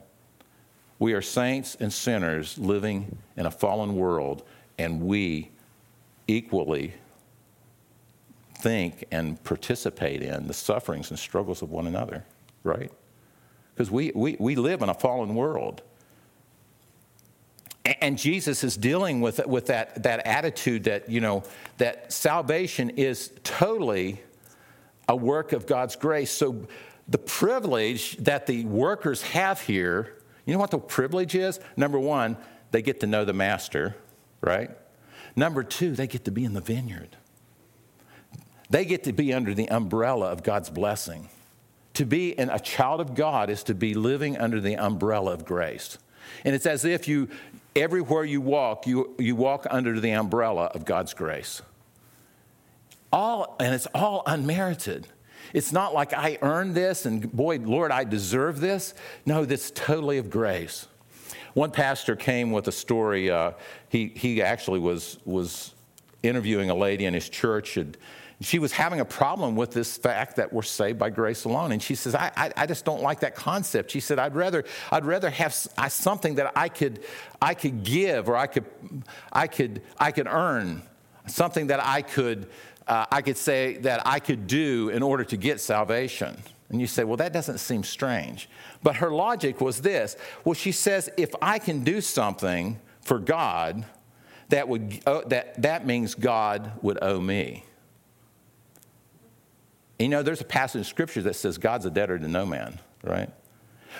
We 0.99 1.13
are 1.13 1.21
saints 1.21 1.75
and 1.79 1.91
sinners 1.91 2.57
living 2.57 3.17
in 3.35 3.45
a 3.45 3.51
fallen 3.51 3.95
world, 3.95 4.43
and 4.77 5.01
we 5.01 5.51
equally 6.27 6.93
think 8.59 9.03
and 9.11 9.43
participate 9.43 10.21
in 10.21 10.47
the 10.47 10.53
sufferings 10.53 11.09
and 11.09 11.19
struggles 11.19 11.61
of 11.61 11.69
one 11.69 11.87
another, 11.87 12.25
right? 12.63 12.91
Because 13.73 13.91
we, 13.91 14.11
we, 14.15 14.37
we 14.39 14.55
live 14.55 14.81
in 14.81 14.89
a 14.89 14.93
fallen 14.93 15.35
world. 15.35 15.81
And 18.01 18.17
Jesus 18.17 18.63
is 18.63 18.75
dealing 18.75 19.21
with, 19.21 19.45
with 19.45 19.67
that, 19.67 20.01
that 20.01 20.25
attitude 20.25 20.85
that, 20.85 21.07
you 21.09 21.21
know, 21.21 21.43
that 21.77 22.11
salvation 22.11 22.89
is 22.91 23.31
totally 23.43 24.21
a 25.07 25.15
work 25.15 25.53
of 25.53 25.67
God's 25.67 25.95
grace. 25.95 26.31
So 26.31 26.65
the 27.07 27.19
privilege 27.19 28.17
that 28.17 28.47
the 28.47 28.65
workers 28.65 29.21
have 29.21 29.61
here, 29.61 30.15
you 30.45 30.53
know 30.53 30.59
what 30.59 30.71
the 30.71 30.79
privilege 30.79 31.35
is? 31.35 31.59
Number 31.75 31.99
one, 31.99 32.37
they 32.71 32.81
get 32.81 32.99
to 32.99 33.07
know 33.07 33.25
the 33.25 33.33
master, 33.33 33.95
right? 34.41 34.69
Number 35.35 35.63
two, 35.63 35.93
they 35.93 36.07
get 36.07 36.25
to 36.25 36.31
be 36.31 36.45
in 36.45 36.53
the 36.53 36.61
vineyard. 36.61 37.17
They 38.69 38.85
get 38.85 39.03
to 39.03 39.13
be 39.13 39.33
under 39.33 39.53
the 39.53 39.69
umbrella 39.69 40.31
of 40.31 40.43
God's 40.43 40.69
blessing. 40.69 41.29
To 41.95 42.05
be 42.05 42.33
a 42.33 42.59
child 42.59 42.99
of 42.99 43.15
God 43.15 43.49
is 43.49 43.63
to 43.63 43.73
be 43.73 43.93
living 43.93 44.37
under 44.37 44.59
the 44.59 44.75
umbrella 44.75 45.33
of 45.33 45.45
grace. 45.45 45.97
And 46.43 46.55
it's 46.55 46.65
as 46.65 46.83
if 46.83 47.07
you, 47.07 47.29
everywhere 47.75 48.25
you 48.25 48.41
walk, 48.41 48.87
you, 48.87 49.15
you 49.17 49.35
walk 49.35 49.65
under 49.69 49.99
the 49.99 50.11
umbrella 50.11 50.65
of 50.65 50.83
God's 50.85 51.13
grace. 51.13 51.61
All, 53.11 53.55
and 53.59 53.73
it's 53.73 53.87
all 53.93 54.23
unmerited. 54.25 55.07
It's 55.55 55.71
not 55.71 55.93
like 55.93 56.11
I 56.11 56.37
earned 56.41 56.75
this 56.75 57.05
and 57.05 57.31
boy, 57.31 57.59
Lord, 57.59 57.89
I 57.89 58.03
deserve 58.03 58.59
this. 58.59 58.93
No, 59.25 59.45
this 59.45 59.71
totally 59.71 60.17
of 60.17 60.29
grace. 60.29 60.85
One 61.53 61.71
pastor 61.71 62.17
came 62.17 62.51
with 62.51 62.67
a 62.67 62.73
story. 62.73 63.31
Uh, 63.31 63.53
he, 63.87 64.11
he 64.13 64.41
actually 64.41 64.79
was, 64.79 65.17
was 65.23 65.73
interviewing 66.23 66.69
a 66.69 66.75
lady 66.75 67.05
in 67.05 67.13
his 67.13 67.29
church. 67.29 67.77
And 67.77 67.97
she 68.41 68.59
was 68.59 68.73
having 68.73 68.99
a 68.99 69.05
problem 69.05 69.55
with 69.55 69.71
this 69.71 69.95
fact 69.95 70.35
that 70.35 70.51
we're 70.51 70.61
saved 70.61 70.99
by 70.99 71.09
grace 71.09 71.45
alone. 71.45 71.71
And 71.71 71.81
she 71.81 71.95
says, 71.95 72.15
I, 72.15 72.33
I, 72.35 72.51
I 72.57 72.65
just 72.65 72.83
don't 72.83 73.01
like 73.01 73.21
that 73.21 73.33
concept. 73.33 73.91
She 73.91 74.01
said, 74.01 74.19
I'd 74.19 74.35
rather, 74.35 74.65
I'd 74.91 75.05
rather 75.05 75.29
have 75.29 75.53
something 75.53 76.35
that 76.35 76.51
I 76.57 76.67
could, 76.67 77.05
I 77.41 77.53
could 77.53 77.85
give 77.85 78.27
or 78.27 78.35
I 78.35 78.47
could, 78.47 78.65
I 79.31 79.47
could, 79.47 79.83
I 79.97 80.11
could 80.11 80.27
earn, 80.27 80.81
something 81.27 81.67
that 81.67 81.79
I 81.81 82.01
could, 82.01 82.49
uh, 82.87 83.05
I 83.11 83.21
could 83.21 83.37
say 83.37 83.77
that 83.77 84.05
I 84.05 84.19
could 84.19 84.47
do 84.47 84.89
in 84.89 85.01
order 85.01 85.23
to 85.25 85.37
get 85.37 85.59
salvation. 85.59 86.37
And 86.69 86.81
you 86.81 86.87
say, 86.87 87.03
well, 87.03 87.17
that 87.17 87.33
doesn't 87.33 87.59
seem 87.59 87.83
strange. 87.83 88.49
But 88.83 88.97
her 88.97 89.11
logic 89.11 89.61
was 89.61 89.81
this 89.81 90.17
well, 90.43 90.53
she 90.53 90.71
says, 90.71 91.09
if 91.17 91.31
I 91.41 91.59
can 91.59 91.83
do 91.83 92.01
something 92.01 92.79
for 93.01 93.19
God, 93.19 93.85
that, 94.49 94.67
would, 94.67 94.99
uh, 95.05 95.21
that, 95.27 95.61
that 95.61 95.85
means 95.85 96.15
God 96.15 96.71
would 96.81 96.99
owe 97.01 97.19
me. 97.19 97.65
You 99.99 100.09
know, 100.09 100.23
there's 100.23 100.41
a 100.41 100.45
passage 100.45 100.79
in 100.79 100.83
Scripture 100.83 101.21
that 101.23 101.35
says 101.35 101.57
God's 101.57 101.85
a 101.85 101.89
debtor 101.89 102.19
to 102.19 102.27
no 102.27 102.45
man, 102.45 102.79
right? 103.03 103.29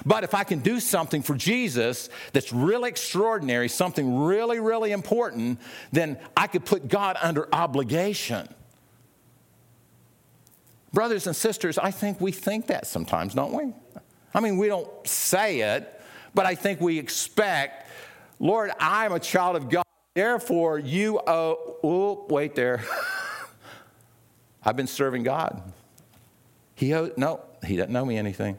But 0.06 0.24
if 0.24 0.34
I 0.34 0.44
can 0.44 0.60
do 0.60 0.80
something 0.80 1.22
for 1.22 1.36
Jesus 1.36 2.10
that's 2.34 2.52
really 2.52 2.90
extraordinary, 2.90 3.70
something 3.70 4.24
really, 4.24 4.60
really 4.60 4.92
important, 4.92 5.60
then 5.92 6.20
I 6.36 6.48
could 6.48 6.66
put 6.66 6.90
God 6.90 7.18
under 7.22 7.48
obligation. 7.54 8.50
Brothers 10.96 11.28
and 11.28 11.36
sisters, 11.36 11.78
I 11.78 11.92
think 11.92 12.22
we 12.22 12.32
think 12.32 12.68
that 12.68 12.88
sometimes, 12.88 13.34
don't 13.34 13.52
we? 13.52 13.74
I 14.34 14.40
mean, 14.40 14.56
we 14.56 14.68
don't 14.68 14.90
say 15.06 15.60
it, 15.60 16.02
but 16.34 16.46
I 16.46 16.56
think 16.56 16.80
we 16.80 16.98
expect, 16.98 17.90
Lord, 18.40 18.72
I'm 18.80 19.12
a 19.12 19.20
child 19.20 19.58
of 19.58 19.70
God, 19.70 19.84
therefore 20.14 20.80
you 20.80 21.20
owe, 21.20 21.78
oh, 21.84 22.26
wait 22.30 22.56
there. 22.56 22.82
I've 24.64 24.78
been 24.78 24.88
serving 24.88 25.24
God. 25.24 25.62
He 26.76 26.94
owes, 26.94 27.12
no, 27.18 27.42
he 27.66 27.76
doesn't 27.76 27.92
know 27.92 28.06
me 28.06 28.18
anything. 28.18 28.58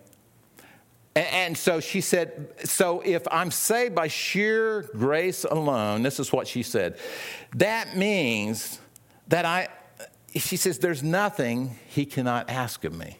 And 1.15 1.57
so 1.57 1.81
she 1.81 2.03
said, 2.03 2.53
So 2.65 3.01
if 3.01 3.27
I'm 3.31 3.51
saved 3.51 3.95
by 3.95 4.09
sheer 4.09 4.83
grace 4.95 5.45
alone, 5.45 6.03
this 6.03 6.21
is 6.21 6.31
what 6.35 6.47
she 6.47 6.63
said, 6.63 6.99
that 7.55 7.97
means 7.97 8.79
that 9.29 9.47
I, 9.47 9.69
she 10.39 10.57
says, 10.57 10.79
there's 10.79 11.03
nothing 11.03 11.79
he 11.87 12.05
cannot 12.05 12.51
ask 12.51 12.85
of 12.85 12.95
me. 12.95 13.19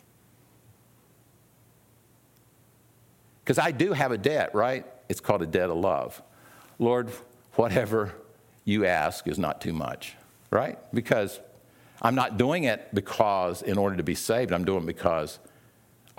Because 3.43 3.59
I 3.59 3.71
do 3.71 3.93
have 3.93 4.11
a 4.11 4.19
debt, 4.19 4.55
right? 4.55 4.85
It's 5.09 5.21
called 5.21 5.43
a 5.43 5.47
debt 5.47 5.71
of 5.71 5.77
love. 5.77 6.21
Lord, 6.79 7.11
whatever 7.55 8.13
you 8.65 8.85
ask 8.85 9.27
is 9.29 9.39
not 9.39 9.61
too 9.61 9.73
much, 9.73 10.17
right? 10.51 10.79
Because 10.93 11.39
I'm 12.03 12.15
not 12.15 12.37
doing 12.37 12.65
it 12.65 12.89
because, 12.93 13.63
in 13.63 13.79
order 13.79 13.97
to 13.97 14.03
be 14.03 14.15
saved, 14.15 14.53
I'm 14.53 14.65
doing 14.65 14.83
it 14.83 14.87
because 14.87 15.39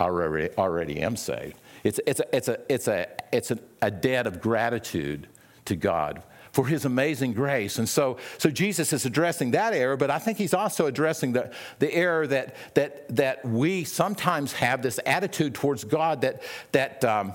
I 0.00 0.04
already, 0.04 0.48
already 0.56 1.00
am 1.00 1.16
saved. 1.16 1.56
It's, 1.84 2.00
it's, 2.06 2.20
a, 2.20 2.36
it's, 2.36 2.48
a, 2.48 2.58
it's, 2.68 2.88
a, 2.88 3.06
it's 3.30 3.50
a, 3.50 3.58
a 3.82 3.90
debt 3.90 4.26
of 4.26 4.40
gratitude 4.40 5.28
to 5.66 5.76
God 5.76 6.22
for 6.52 6.66
his 6.66 6.84
amazing 6.84 7.32
grace. 7.32 7.78
And 7.78 7.88
so, 7.88 8.18
so 8.38 8.50
Jesus 8.50 8.92
is 8.92 9.04
addressing 9.06 9.52
that 9.52 9.72
error, 9.74 9.96
but 9.96 10.10
I 10.10 10.18
think 10.18 10.38
he's 10.38 10.54
also 10.54 10.86
addressing 10.86 11.32
the, 11.32 11.52
the 11.78 11.92
error 11.92 12.26
that, 12.26 12.56
that, 12.74 13.14
that 13.16 13.44
we 13.44 13.84
sometimes 13.84 14.52
have 14.54 14.82
this 14.82 14.98
attitude 15.06 15.54
towards 15.54 15.84
God 15.84 16.22
that, 16.22 16.42
that, 16.72 17.04
um, 17.04 17.34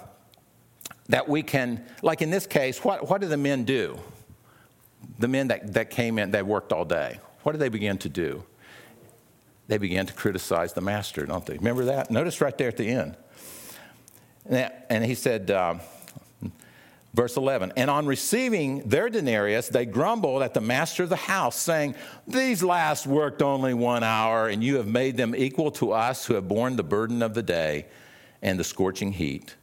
that 1.09 1.27
we 1.29 1.43
can, 1.43 1.83
like 2.01 2.21
in 2.21 2.29
this 2.29 2.47
case, 2.47 2.83
what, 2.83 3.09
what 3.09 3.21
do 3.21 3.27
the 3.27 3.37
men 3.37 3.63
do? 3.63 3.99
The 5.19 5.27
men 5.27 5.49
that, 5.49 5.73
that 5.73 5.89
came 5.89 6.17
in, 6.17 6.31
that 6.31 6.45
worked 6.45 6.71
all 6.73 6.85
day 6.85 7.19
what 7.43 7.51
did 7.51 7.59
they 7.59 7.69
begin 7.69 7.97
to 7.99 8.09
do? 8.09 8.43
They 9.67 9.77
began 9.77 10.05
to 10.07 10.13
criticize 10.13 10.73
the 10.73 10.81
master, 10.81 11.25
don't 11.25 11.45
they? 11.45 11.57
Remember 11.57 11.85
that? 11.85 12.09
Notice 12.09 12.41
right 12.41 12.57
there 12.57 12.67
at 12.69 12.77
the 12.77 12.89
end. 12.89 13.15
And 14.89 15.05
he 15.05 15.15
said, 15.15 15.51
uh, 15.51 15.75
verse 17.13 17.37
11, 17.37 17.73
and 17.77 17.89
on 17.89 18.05
receiving 18.05 18.87
their 18.87 19.09
denarius, 19.09 19.67
they 19.67 19.85
grumbled 19.85 20.41
at 20.41 20.53
the 20.53 20.61
master 20.61 21.03
of 21.03 21.09
the 21.09 21.15
house, 21.15 21.55
saying, 21.55 21.95
These 22.27 22.63
last 22.63 23.05
worked 23.05 23.41
only 23.41 23.73
one 23.73 24.03
hour, 24.03 24.47
and 24.47 24.63
you 24.63 24.77
have 24.77 24.87
made 24.87 25.17
them 25.17 25.35
equal 25.35 25.71
to 25.71 25.91
us 25.91 26.25
who 26.25 26.33
have 26.33 26.47
borne 26.47 26.75
the 26.75 26.83
burden 26.83 27.21
of 27.21 27.33
the 27.33 27.43
day 27.43 27.85
and 28.41 28.59
the 28.59 28.63
scorching 28.63 29.13
heat. 29.13 29.55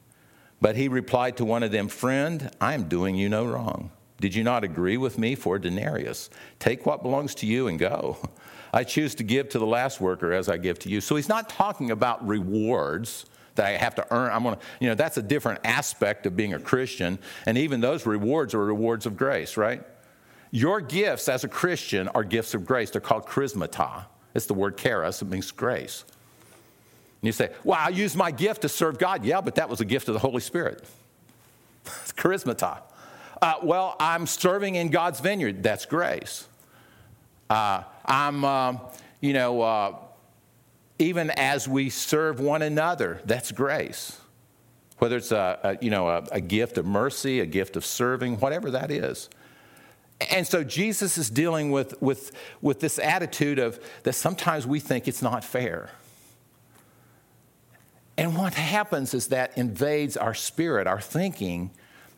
But 0.60 0.76
he 0.76 0.88
replied 0.88 1.36
to 1.38 1.44
one 1.44 1.62
of 1.62 1.72
them, 1.72 1.88
Friend, 1.88 2.50
I 2.60 2.74
am 2.74 2.88
doing 2.88 3.16
you 3.16 3.28
no 3.28 3.46
wrong. 3.46 3.90
Did 4.20 4.34
you 4.34 4.44
not 4.44 4.64
agree 4.64 4.98
with 4.98 5.18
me 5.18 5.34
for 5.34 5.56
a 5.56 5.60
denarius? 5.60 6.28
Take 6.58 6.84
what 6.84 7.02
belongs 7.02 7.34
to 7.36 7.46
you 7.46 7.68
and 7.68 7.78
go. 7.78 8.18
I 8.72 8.84
choose 8.84 9.16
to 9.16 9.24
give 9.24 9.48
to 9.48 9.58
the 9.58 9.66
last 9.66 10.00
worker 10.00 10.32
as 10.32 10.48
I 10.48 10.56
give 10.56 10.78
to 10.80 10.88
you. 10.88 11.00
So 11.00 11.16
he's 11.16 11.28
not 11.28 11.48
talking 11.48 11.90
about 11.90 12.24
rewards 12.24 13.26
that 13.60 13.66
I 13.66 13.76
have 13.76 13.94
to 13.96 14.06
earn. 14.10 14.32
I'm 14.32 14.42
gonna, 14.42 14.58
you 14.80 14.88
know, 14.88 14.94
that's 14.94 15.18
a 15.18 15.22
different 15.22 15.60
aspect 15.64 16.24
of 16.24 16.34
being 16.34 16.54
a 16.54 16.58
Christian. 16.58 17.18
And 17.44 17.58
even 17.58 17.82
those 17.82 18.06
rewards 18.06 18.54
are 18.54 18.64
rewards 18.64 19.04
of 19.04 19.18
grace, 19.18 19.58
right? 19.58 19.82
Your 20.50 20.80
gifts 20.80 21.28
as 21.28 21.44
a 21.44 21.48
Christian 21.48 22.08
are 22.08 22.24
gifts 22.24 22.54
of 22.54 22.64
grace. 22.64 22.90
They're 22.90 23.02
called 23.02 23.26
charismata. 23.26 24.06
It's 24.34 24.46
the 24.46 24.54
word 24.54 24.78
charis, 24.78 25.20
it 25.20 25.28
means 25.28 25.50
grace. 25.50 26.04
And 27.20 27.26
you 27.26 27.32
say, 27.32 27.50
Well, 27.62 27.78
I 27.78 27.90
used 27.90 28.16
my 28.16 28.30
gift 28.30 28.62
to 28.62 28.68
serve 28.70 28.98
God. 28.98 29.26
Yeah, 29.26 29.42
but 29.42 29.56
that 29.56 29.68
was 29.68 29.82
a 29.82 29.84
gift 29.84 30.08
of 30.08 30.14
the 30.14 30.20
Holy 30.20 30.40
Spirit. 30.40 30.88
it's 31.84 32.12
charismata. 32.12 32.80
Uh, 33.42 33.54
well, 33.62 33.94
I'm 34.00 34.26
serving 34.26 34.76
in 34.76 34.88
God's 34.88 35.20
vineyard. 35.20 35.62
That's 35.62 35.84
grace. 35.84 36.48
Uh, 37.50 37.82
I'm, 38.06 38.42
uh, 38.42 38.78
you 39.20 39.34
know, 39.34 39.60
uh, 39.60 39.96
even 41.00 41.30
as 41.30 41.66
we 41.66 41.90
serve 41.90 42.40
one 42.40 42.62
another, 42.62 43.20
that's 43.24 43.50
grace. 43.52 44.18
Whether 44.98 45.16
it's 45.16 45.32
a, 45.32 45.58
a 45.62 45.84
you 45.84 45.90
know 45.90 46.08
a, 46.08 46.22
a 46.32 46.40
gift 46.40 46.76
of 46.78 46.86
mercy, 46.86 47.40
a 47.40 47.46
gift 47.46 47.76
of 47.76 47.84
serving, 47.84 48.38
whatever 48.38 48.70
that 48.72 48.90
is. 48.90 49.30
And 50.30 50.46
so 50.46 50.62
Jesus 50.62 51.16
is 51.16 51.30
dealing 51.30 51.70
with, 51.70 52.00
with, 52.02 52.32
with 52.60 52.80
this 52.80 52.98
attitude 52.98 53.58
of 53.58 53.80
that 54.02 54.12
sometimes 54.12 54.66
we 54.66 54.78
think 54.78 55.08
it's 55.08 55.22
not 55.22 55.42
fair. 55.42 55.90
And 58.18 58.36
what 58.36 58.52
happens 58.52 59.14
is 59.14 59.28
that 59.28 59.56
invades 59.56 60.18
our 60.18 60.34
spirit, 60.34 60.86
our 60.86 61.00
thinking, 61.00 61.70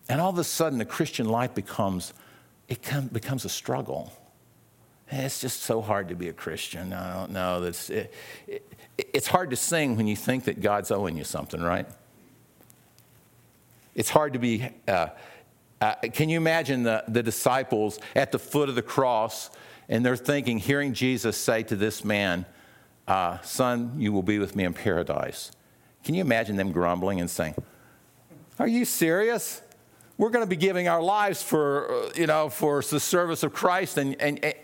and 0.09 0.21
all 0.21 0.31
of 0.31 0.39
a 0.39 0.43
sudden, 0.43 0.81
the 0.81 0.85
Christian 0.85 1.29
life 1.29 1.55
becomes, 1.55 2.13
it 2.69 2.81
becomes 3.13 3.45
a 3.45 3.49
struggle. 3.49 4.13
It's 5.13 5.41
just 5.41 5.63
so 5.63 5.83
hard 5.83 6.09
to 6.09 6.15
be 6.15 6.29
a 6.29 6.33
Christian. 6.33 6.93
I 6.95 7.13
don't 7.13 7.33
know. 7.33 7.63
It, 7.65 7.91
it, 8.47 8.73
it's 8.97 9.27
hard 9.27 9.51
to 9.51 9.57
sing 9.57 9.97
when 9.97 10.07
you 10.07 10.17
think 10.17 10.45
that 10.45 10.61
God's 10.61 10.91
owing 10.91 11.19
you 11.19 11.25
something, 11.25 11.61
right? 11.61 11.87
It's 13.95 14.09
hard 14.09 14.33
to 14.33 14.39
be. 14.39 14.71
Uh, 14.89 15.09
uh, 15.83 15.95
can 16.13 16.31
you 16.31 16.39
imagine 16.39 16.85
the, 16.85 17.05
the 17.09 17.23
disciples 17.23 17.99
at 18.17 18.33
the 18.33 18.39
foot 18.39 18.69
of 18.69 18.75
the 18.75 18.83
cross 18.83 19.51
and 19.89 20.07
they're 20.07 20.17
thinking, 20.17 20.59
hearing 20.59 20.95
Jesus 20.95 21.37
say 21.37 21.63
to 21.65 21.77
this 21.77 22.05
man, 22.05 22.47
uh, 23.07 23.41
Son, 23.41 23.95
you 23.99 24.13
will 24.13 24.23
be 24.23 24.39
with 24.39 24.57
me 24.57 24.65
in 24.65 24.73
paradise? 24.73 25.51
Can 26.05 26.15
you 26.15 26.23
imagine 26.23 26.57
them 26.57 26.73
grumbling 26.73 27.21
and 27.21 27.29
saying, 27.29 27.57
Are 28.59 28.69
you 28.69 28.85
serious? 28.85 29.61
we're 30.19 30.31
going 30.31 30.45
to 30.45 30.49
be 30.49 30.57
giving 30.57 30.87
our 30.87 31.03
lives 31.03 31.43
for, 31.43 31.91
uh, 31.91 32.11
you 32.15 32.29
know, 32.29 32.49
for 32.49 32.81
the 32.81 33.01
service 33.01 33.43
of 33.43 33.53
Christ. 33.53 33.99
And, 33.99 34.15
and, 34.21 34.55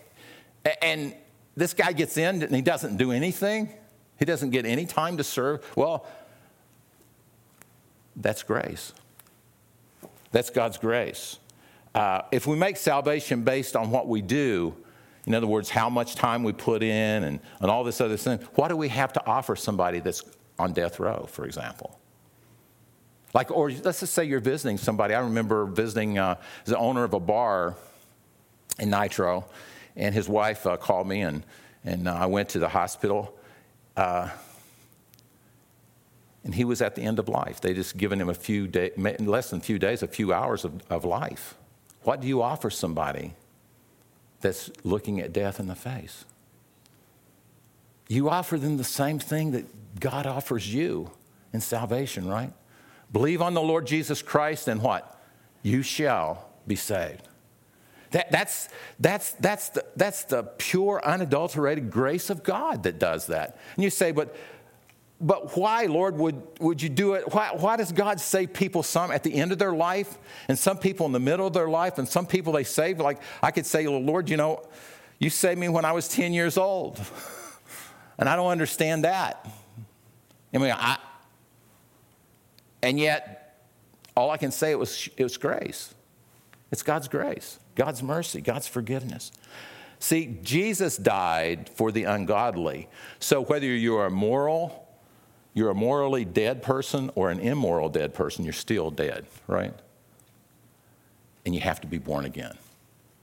And 0.82 1.14
this 1.56 1.74
guy 1.74 1.92
gets 1.92 2.16
in 2.16 2.42
and 2.42 2.54
he 2.54 2.62
doesn't 2.62 2.96
do 2.96 3.12
anything. 3.12 3.72
He 4.18 4.24
doesn't 4.24 4.50
get 4.50 4.66
any 4.66 4.86
time 4.86 5.16
to 5.16 5.24
serve. 5.24 5.64
Well, 5.76 6.06
that's 8.16 8.42
grace. 8.42 8.92
That's 10.32 10.50
God's 10.50 10.78
grace. 10.78 11.38
Uh, 11.94 12.22
if 12.32 12.46
we 12.46 12.56
make 12.56 12.76
salvation 12.76 13.42
based 13.42 13.76
on 13.76 13.90
what 13.90 14.08
we 14.08 14.22
do, 14.22 14.74
in 15.26 15.34
other 15.34 15.46
words, 15.46 15.68
how 15.68 15.88
much 15.88 16.14
time 16.14 16.42
we 16.42 16.52
put 16.52 16.82
in 16.82 17.24
and, 17.24 17.40
and 17.60 17.70
all 17.70 17.84
this 17.84 18.00
other 18.00 18.16
thing, 18.16 18.38
what 18.54 18.68
do 18.68 18.76
we 18.76 18.88
have 18.88 19.12
to 19.14 19.26
offer 19.26 19.56
somebody 19.56 20.00
that's 20.00 20.22
on 20.58 20.72
death 20.72 20.98
row, 21.00 21.26
for 21.30 21.44
example? 21.44 21.98
Like, 23.34 23.50
or 23.50 23.70
let's 23.70 24.00
just 24.00 24.14
say 24.14 24.24
you're 24.24 24.40
visiting 24.40 24.78
somebody. 24.78 25.14
I 25.14 25.20
remember 25.20 25.66
visiting 25.66 26.18
uh, 26.18 26.36
the 26.64 26.78
owner 26.78 27.04
of 27.04 27.14
a 27.14 27.20
bar 27.20 27.76
in 28.78 28.90
Nitro, 28.90 29.44
and 29.98 30.14
his 30.14 30.28
wife 30.28 30.66
uh, 30.66 30.76
called 30.76 31.06
me, 31.06 31.20
and, 31.20 31.44
and 31.84 32.08
uh, 32.08 32.14
I 32.14 32.26
went 32.26 32.48
to 32.50 32.58
the 32.58 32.68
hospital. 32.68 33.36
Uh, 33.96 34.30
and 36.44 36.54
he 36.54 36.64
was 36.64 36.80
at 36.80 36.94
the 36.94 37.02
end 37.02 37.18
of 37.18 37.28
life. 37.28 37.60
They 37.60 37.74
just 37.74 37.98
given 37.98 38.18
him 38.18 38.30
a 38.30 38.34
few 38.34 38.68
days, 38.68 38.92
less 38.96 39.50
than 39.50 39.58
a 39.58 39.62
few 39.62 39.78
days, 39.78 40.02
a 40.02 40.08
few 40.08 40.32
hours 40.32 40.64
of, 40.64 40.80
of 40.88 41.04
life. 41.04 41.56
What 42.04 42.22
do 42.22 42.28
you 42.28 42.40
offer 42.40 42.70
somebody 42.70 43.34
that's 44.40 44.70
looking 44.84 45.20
at 45.20 45.32
death 45.32 45.60
in 45.60 45.66
the 45.66 45.74
face? 45.74 46.24
You 48.08 48.30
offer 48.30 48.56
them 48.56 48.78
the 48.78 48.84
same 48.84 49.18
thing 49.18 49.50
that 49.50 50.00
God 50.00 50.26
offers 50.26 50.72
you 50.72 51.10
in 51.52 51.60
salvation, 51.60 52.26
right? 52.26 52.52
Believe 53.12 53.42
on 53.42 53.52
the 53.52 53.60
Lord 53.60 53.86
Jesus 53.86 54.22
Christ, 54.22 54.68
and 54.68 54.80
what? 54.80 55.20
You 55.62 55.82
shall 55.82 56.48
be 56.66 56.76
saved. 56.76 57.27
That, 58.12 58.30
that's, 58.32 58.68
that's, 58.98 59.32
that's, 59.32 59.68
the, 59.70 59.84
that's 59.96 60.24
the 60.24 60.42
pure, 60.42 61.00
unadulterated 61.04 61.90
grace 61.90 62.30
of 62.30 62.42
God 62.42 62.84
that 62.84 62.98
does 62.98 63.26
that. 63.26 63.58
And 63.76 63.84
you 63.84 63.90
say, 63.90 64.12
but, 64.12 64.34
but 65.20 65.56
why, 65.56 65.86
Lord, 65.86 66.16
would, 66.16 66.40
would 66.60 66.80
you 66.80 66.88
do 66.88 67.14
it? 67.14 67.32
Why, 67.32 67.50
why 67.54 67.76
does 67.76 67.92
God 67.92 68.20
save 68.20 68.52
people 68.52 68.82
some 68.82 69.10
at 69.10 69.22
the 69.22 69.34
end 69.34 69.52
of 69.52 69.58
their 69.58 69.72
life 69.72 70.16
and 70.48 70.58
some 70.58 70.78
people 70.78 71.06
in 71.06 71.12
the 71.12 71.20
middle 71.20 71.46
of 71.46 71.52
their 71.52 71.68
life 71.68 71.98
and 71.98 72.08
some 72.08 72.26
people 72.26 72.52
they 72.52 72.64
save? 72.64 72.98
Like 72.98 73.20
I 73.42 73.50
could 73.50 73.66
say, 73.66 73.86
Lord, 73.86 74.30
you 74.30 74.36
know, 74.36 74.64
you 75.18 75.30
saved 75.30 75.58
me 75.60 75.68
when 75.68 75.84
I 75.84 75.92
was 75.92 76.08
10 76.08 76.32
years 76.32 76.56
old. 76.56 77.00
and 78.18 78.28
I 78.28 78.36
don't 78.36 78.50
understand 78.50 79.04
that. 79.04 79.46
I 80.54 80.58
mean, 80.58 80.72
I, 80.72 80.98
and 82.82 82.98
yet, 82.98 83.64
all 84.16 84.30
I 84.30 84.36
can 84.36 84.50
say 84.50 84.70
it 84.70 84.78
was, 84.78 85.08
it 85.16 85.22
was 85.22 85.36
grace. 85.36 85.94
It's 86.70 86.82
God's 86.82 87.08
grace, 87.08 87.58
God's 87.78 88.02
mercy, 88.02 88.40
God's 88.40 88.66
forgiveness. 88.66 89.30
See, 90.00 90.38
Jesus 90.42 90.96
died 90.96 91.70
for 91.74 91.92
the 91.92 92.04
ungodly. 92.04 92.88
So 93.20 93.40
whether 93.40 93.66
you're 93.66 94.06
a 94.06 94.10
moral, 94.10 94.88
you're 95.54 95.70
a 95.70 95.74
morally 95.74 96.24
dead 96.24 96.62
person 96.62 97.10
or 97.14 97.30
an 97.30 97.38
immoral 97.38 97.88
dead 97.88 98.14
person, 98.14 98.44
you're 98.44 98.52
still 98.52 98.90
dead, 98.90 99.26
right? 99.46 99.72
And 101.46 101.54
you 101.54 101.60
have 101.60 101.80
to 101.82 101.86
be 101.86 101.98
born 101.98 102.24
again. 102.24 102.58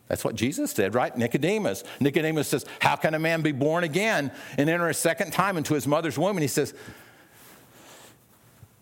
That's 0.08 0.24
what 0.24 0.36
Jesus 0.36 0.74
did, 0.74 0.96
right? 0.96 1.16
Nicodemus. 1.18 1.84
Nicodemus 2.00 2.48
says, 2.48 2.66
How 2.80 2.96
can 2.96 3.14
a 3.14 3.20
man 3.20 3.42
be 3.42 3.52
born 3.52 3.84
again 3.84 4.32
and 4.58 4.70
enter 4.70 4.88
a 4.88 4.94
second 4.94 5.34
time 5.34 5.58
into 5.58 5.74
his 5.74 5.86
mother's 5.86 6.18
womb? 6.18 6.38
And 6.38 6.44
he 6.44 6.48
says, 6.48 6.74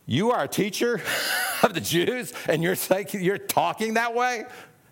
you 0.06 0.32
are 0.32 0.44
a 0.44 0.48
teacher 0.48 1.02
of 1.64 1.74
the 1.74 1.82
Jews 1.82 2.34
and 2.48 2.62
you're, 2.62 2.76
you're 3.14 3.38
talking 3.38 3.94
that 3.94 4.14
way? 4.14 4.46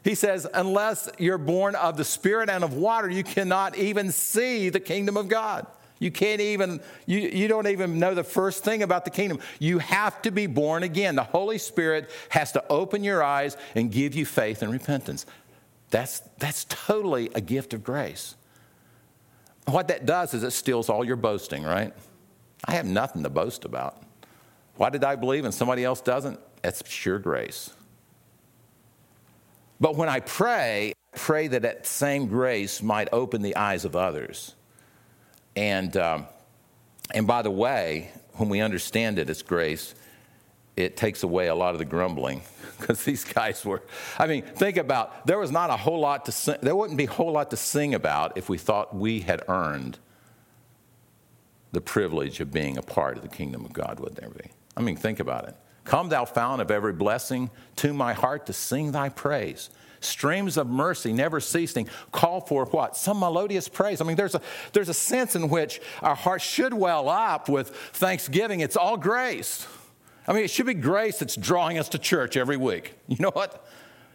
He 0.03 0.15
says, 0.15 0.47
unless 0.53 1.09
you're 1.19 1.37
born 1.37 1.75
of 1.75 1.95
the 1.95 2.03
Spirit 2.03 2.49
and 2.49 2.63
of 2.63 2.73
water, 2.73 3.09
you 3.09 3.23
cannot 3.23 3.77
even 3.77 4.11
see 4.11 4.69
the 4.69 4.79
kingdom 4.79 5.15
of 5.15 5.27
God. 5.27 5.67
You 5.99 6.09
can't 6.09 6.41
even, 6.41 6.81
you, 7.05 7.19
you 7.19 7.47
don't 7.47 7.67
even 7.67 7.99
know 7.99 8.15
the 8.15 8.23
first 8.23 8.63
thing 8.63 8.81
about 8.81 9.05
the 9.05 9.11
kingdom. 9.11 9.39
You 9.59 9.77
have 9.77 10.19
to 10.23 10.31
be 10.31 10.47
born 10.47 10.81
again. 10.81 11.15
The 11.15 11.23
Holy 11.23 11.59
Spirit 11.59 12.09
has 12.29 12.51
to 12.53 12.63
open 12.69 13.03
your 13.03 13.21
eyes 13.21 13.55
and 13.75 13.91
give 13.91 14.15
you 14.15 14.25
faith 14.25 14.63
and 14.63 14.71
repentance. 14.71 15.27
That's, 15.91 16.21
that's 16.39 16.65
totally 16.65 17.29
a 17.35 17.41
gift 17.41 17.75
of 17.75 17.83
grace. 17.83 18.35
What 19.67 19.89
that 19.89 20.07
does 20.07 20.33
is 20.33 20.41
it 20.41 20.51
steals 20.51 20.89
all 20.89 21.05
your 21.05 21.17
boasting, 21.17 21.63
right? 21.63 21.93
I 22.65 22.71
have 22.71 22.87
nothing 22.87 23.21
to 23.21 23.29
boast 23.29 23.63
about. 23.63 24.01
Why 24.77 24.89
did 24.89 25.03
I 25.03 25.15
believe 25.15 25.45
and 25.45 25.53
somebody 25.53 25.83
else 25.83 26.01
doesn't? 26.01 26.39
That's 26.63 26.81
pure 26.83 27.19
grace. 27.19 27.69
But 29.81 29.97
when 29.97 30.07
I 30.07 30.21
pray, 30.21 30.93
I 31.13 31.17
pray 31.17 31.47
that 31.47 31.63
that 31.63 31.85
same 31.85 32.27
grace 32.27 32.81
might 32.81 33.09
open 33.11 33.41
the 33.41 33.57
eyes 33.57 33.83
of 33.83 33.97
others. 33.97 34.55
And, 35.57 35.97
um, 35.97 36.27
and 37.13 37.27
by 37.27 37.41
the 37.41 37.51
way, 37.51 38.11
when 38.35 38.47
we 38.47 38.61
understand 38.61 39.19
it 39.19 39.29
as 39.29 39.41
grace, 39.41 39.93
it 40.77 40.95
takes 40.95 41.23
away 41.23 41.47
a 41.47 41.55
lot 41.55 41.73
of 41.73 41.79
the 41.79 41.85
grumbling 41.85 42.43
because 42.79 43.03
these 43.03 43.25
guys 43.25 43.63
were 43.65 43.83
i 44.17 44.25
mean 44.25 44.41
think 44.41 44.77
about 44.77 45.27
there 45.27 45.37
was 45.37 45.51
not 45.51 45.69
a 45.69 45.75
whole 45.75 45.99
lot 45.99 46.25
to 46.25 46.31
sing 46.31 46.55
there 46.61 46.75
wouldn't 46.75 46.97
be 46.97 47.03
a 47.03 47.11
whole 47.11 47.33
lot 47.33 47.51
to 47.51 47.57
sing 47.57 47.93
about 47.93 48.37
if 48.37 48.47
we 48.47 48.57
thought 48.57 48.95
we 48.95 49.19
had 49.19 49.43
earned 49.49 49.99
the 51.73 51.81
privilege 51.81 52.39
of 52.39 52.51
being 52.53 52.77
a 52.77 52.81
part 52.81 53.17
of 53.17 53.21
the 53.21 53.27
kingdom 53.27 53.65
of 53.65 53.73
god 53.73 53.99
would 53.99 54.15
there 54.15 54.29
be 54.29 54.49
I 54.75 54.81
mean, 54.81 54.95
think 54.95 55.19
about 55.19 55.47
it. 55.47 55.55
Come, 55.83 56.09
thou 56.09 56.25
fount 56.25 56.61
of 56.61 56.71
every 56.71 56.93
blessing, 56.93 57.49
to 57.77 57.93
my 57.93 58.13
heart 58.13 58.45
to 58.47 58.53
sing 58.53 58.91
thy 58.91 59.09
praise. 59.09 59.69
Streams 59.99 60.57
of 60.57 60.67
mercy 60.67 61.13
never 61.13 61.39
ceasing. 61.39 61.87
Call 62.11 62.41
for 62.41 62.65
what? 62.65 62.97
Some 62.97 63.19
melodious 63.19 63.69
praise. 63.69 64.01
I 64.01 64.05
mean, 64.05 64.15
there's 64.15 64.33
a, 64.33 64.41
there's 64.73 64.89
a 64.89 64.93
sense 64.93 65.35
in 65.35 65.47
which 65.49 65.79
our 66.01 66.15
hearts 66.15 66.43
should 66.43 66.73
well 66.73 67.07
up 67.07 67.47
with 67.47 67.69
thanksgiving. 67.69 68.61
It's 68.61 68.75
all 68.75 68.97
grace. 68.97 69.67
I 70.27 70.33
mean, 70.33 70.43
it 70.43 70.49
should 70.49 70.65
be 70.65 70.73
grace 70.73 71.19
that's 71.19 71.35
drawing 71.35 71.77
us 71.77 71.89
to 71.89 71.99
church 71.99 72.35
every 72.35 72.57
week. 72.57 72.95
You 73.07 73.17
know 73.19 73.31
what? 73.31 73.67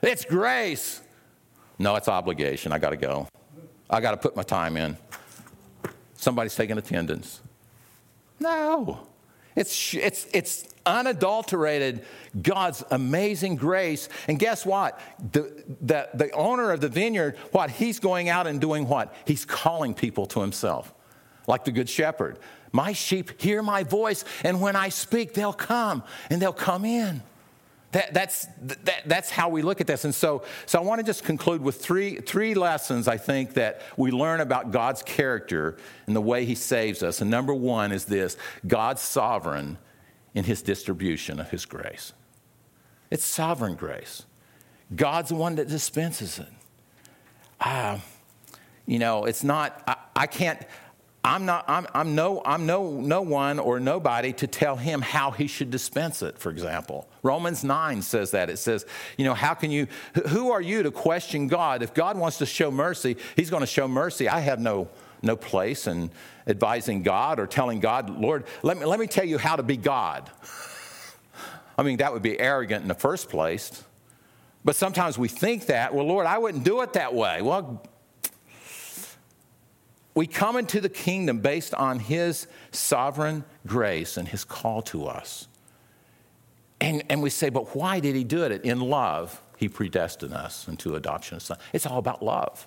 It's 0.02 0.24
grace. 0.24 1.00
No, 1.78 1.94
it's 1.96 2.08
obligation. 2.08 2.72
I 2.72 2.78
got 2.78 2.90
to 2.90 2.96
go. 2.96 3.28
I 3.88 4.00
got 4.00 4.12
to 4.12 4.16
put 4.16 4.34
my 4.34 4.42
time 4.42 4.76
in. 4.76 4.96
Somebody's 6.14 6.56
taking 6.56 6.78
attendance. 6.78 7.40
No. 8.40 9.06
It's, 9.56 9.94
it's, 9.94 10.26
it's 10.32 10.68
unadulterated 10.84 12.04
God's 12.40 12.84
amazing 12.90 13.56
grace. 13.56 14.08
And 14.28 14.38
guess 14.38 14.64
what? 14.64 15.00
The, 15.32 15.64
the, 15.80 16.08
the 16.14 16.30
owner 16.32 16.70
of 16.70 16.80
the 16.80 16.88
vineyard, 16.88 17.36
what? 17.52 17.70
He's 17.70 17.98
going 17.98 18.28
out 18.28 18.46
and 18.46 18.60
doing 18.60 18.86
what? 18.86 19.14
He's 19.24 19.44
calling 19.44 19.94
people 19.94 20.26
to 20.26 20.40
himself, 20.40 20.94
like 21.46 21.64
the 21.64 21.72
good 21.72 21.88
shepherd. 21.88 22.38
My 22.72 22.92
sheep 22.92 23.40
hear 23.40 23.62
my 23.62 23.82
voice, 23.82 24.24
and 24.44 24.60
when 24.60 24.76
I 24.76 24.90
speak, 24.90 25.32
they'll 25.32 25.52
come 25.52 26.04
and 26.30 26.40
they'll 26.40 26.52
come 26.52 26.84
in. 26.84 27.22
That, 27.96 28.12
that's, 28.12 28.46
that, 28.60 29.04
that's 29.06 29.30
how 29.30 29.48
we 29.48 29.62
look 29.62 29.80
at 29.80 29.86
this. 29.86 30.04
And 30.04 30.14
so, 30.14 30.42
so 30.66 30.78
I 30.78 30.82
want 30.82 30.98
to 30.98 31.02
just 31.02 31.24
conclude 31.24 31.62
with 31.62 31.80
three, 31.80 32.16
three 32.16 32.52
lessons 32.52 33.08
I 33.08 33.16
think 33.16 33.54
that 33.54 33.80
we 33.96 34.10
learn 34.10 34.42
about 34.42 34.70
God's 34.70 35.02
character 35.02 35.78
and 36.06 36.14
the 36.14 36.20
way 36.20 36.44
He 36.44 36.54
saves 36.54 37.02
us. 37.02 37.22
And 37.22 37.30
number 37.30 37.54
one 37.54 37.92
is 37.92 38.04
this 38.04 38.36
God's 38.66 39.00
sovereign 39.00 39.78
in 40.34 40.44
His 40.44 40.60
distribution 40.60 41.40
of 41.40 41.48
His 41.48 41.64
grace. 41.64 42.12
It's 43.10 43.24
sovereign 43.24 43.76
grace. 43.76 44.24
God's 44.94 45.30
the 45.30 45.36
one 45.36 45.54
that 45.54 45.66
dispenses 45.66 46.38
it. 46.38 46.52
Uh, 47.58 48.00
you 48.84 48.98
know, 48.98 49.24
it's 49.24 49.42
not, 49.42 49.82
I, 49.86 49.96
I 50.14 50.26
can't, 50.26 50.60
I'm, 51.26 51.44
not, 51.44 51.64
I'm, 51.66 51.88
I'm, 51.92 52.14
no, 52.14 52.40
I'm 52.44 52.66
no, 52.66 53.00
no 53.00 53.20
one 53.20 53.58
or 53.58 53.80
nobody 53.80 54.32
to 54.34 54.46
tell 54.46 54.76
him 54.76 55.02
how 55.02 55.32
he 55.32 55.48
should 55.48 55.72
dispense 55.72 56.22
it, 56.22 56.38
for 56.38 56.50
example. 56.50 57.08
Romans 57.24 57.64
9 57.64 58.00
says 58.02 58.30
that. 58.30 58.48
It 58.48 58.58
says, 58.58 58.86
you 59.16 59.24
know, 59.24 59.34
how 59.34 59.54
can 59.54 59.72
you, 59.72 59.88
who 60.28 60.52
are 60.52 60.60
you 60.60 60.84
to 60.84 60.92
question 60.92 61.48
God? 61.48 61.82
If 61.82 61.94
God 61.94 62.16
wants 62.16 62.38
to 62.38 62.46
show 62.46 62.70
mercy, 62.70 63.16
he's 63.34 63.50
going 63.50 63.62
to 63.62 63.66
show 63.66 63.88
mercy. 63.88 64.28
I 64.28 64.38
have 64.38 64.60
no, 64.60 64.88
no 65.20 65.34
place 65.34 65.88
in 65.88 66.12
advising 66.46 67.02
God 67.02 67.40
or 67.40 67.48
telling 67.48 67.80
God, 67.80 68.08
Lord, 68.08 68.44
let 68.62 68.78
me, 68.78 68.84
let 68.84 69.00
me 69.00 69.08
tell 69.08 69.24
you 69.24 69.36
how 69.36 69.56
to 69.56 69.64
be 69.64 69.76
God. 69.76 70.30
I 71.76 71.82
mean, 71.82 71.96
that 71.96 72.12
would 72.12 72.22
be 72.22 72.38
arrogant 72.38 72.82
in 72.82 72.88
the 72.88 72.94
first 72.94 73.28
place. 73.28 73.82
But 74.64 74.76
sometimes 74.76 75.18
we 75.18 75.26
think 75.26 75.66
that, 75.66 75.92
well, 75.92 76.06
Lord, 76.06 76.26
I 76.26 76.38
wouldn't 76.38 76.62
do 76.62 76.82
it 76.82 76.92
that 76.92 77.14
way. 77.14 77.42
Well, 77.42 77.84
we 80.16 80.26
come 80.26 80.56
into 80.56 80.80
the 80.80 80.88
kingdom 80.88 81.40
based 81.40 81.74
on 81.74 81.98
his 82.00 82.48
sovereign 82.72 83.44
grace 83.66 84.16
and 84.16 84.26
his 84.26 84.44
call 84.44 84.80
to 84.80 85.04
us. 85.06 85.46
And, 86.80 87.04
and 87.10 87.22
we 87.22 87.28
say, 87.28 87.50
but 87.50 87.76
why 87.76 88.00
did 88.00 88.16
he 88.16 88.24
do 88.24 88.42
it? 88.42 88.64
In 88.64 88.80
love, 88.80 89.40
he 89.58 89.68
predestined 89.68 90.32
us 90.32 90.66
into 90.68 90.96
adoption 90.96 91.36
of 91.36 91.42
son. 91.42 91.58
It's 91.74 91.84
all 91.86 91.98
about 91.98 92.22
love. 92.22 92.66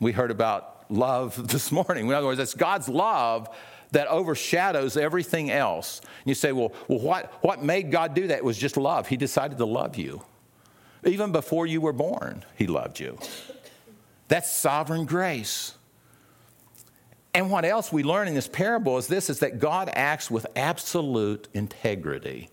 We 0.00 0.10
heard 0.10 0.32
about 0.32 0.84
love 0.90 1.48
this 1.52 1.70
morning. 1.70 2.08
In 2.08 2.12
other 2.12 2.26
words, 2.26 2.40
it's 2.40 2.54
God's 2.54 2.88
love 2.88 3.48
that 3.92 4.08
overshadows 4.08 4.96
everything 4.96 5.52
else. 5.52 6.00
And 6.00 6.26
you 6.26 6.34
say, 6.34 6.50
well, 6.50 6.72
well 6.88 6.98
what, 6.98 7.32
what 7.44 7.62
made 7.62 7.92
God 7.92 8.14
do 8.14 8.26
that? 8.26 8.38
It 8.38 8.44
was 8.44 8.58
just 8.58 8.76
love. 8.76 9.06
He 9.06 9.16
decided 9.16 9.58
to 9.58 9.64
love 9.64 9.96
you. 9.96 10.24
Even 11.04 11.30
before 11.30 11.68
you 11.68 11.80
were 11.80 11.92
born, 11.92 12.44
he 12.56 12.66
loved 12.66 12.98
you. 12.98 13.16
That's 14.26 14.50
sovereign 14.50 15.04
grace. 15.04 15.74
And 17.34 17.50
what 17.50 17.64
else 17.64 17.92
we 17.92 18.04
learn 18.04 18.28
in 18.28 18.34
this 18.34 18.46
parable 18.46 18.96
is 18.96 19.08
this 19.08 19.28
is 19.28 19.40
that 19.40 19.58
God 19.58 19.90
acts 19.92 20.30
with 20.30 20.46
absolute 20.54 21.48
integrity 21.52 22.48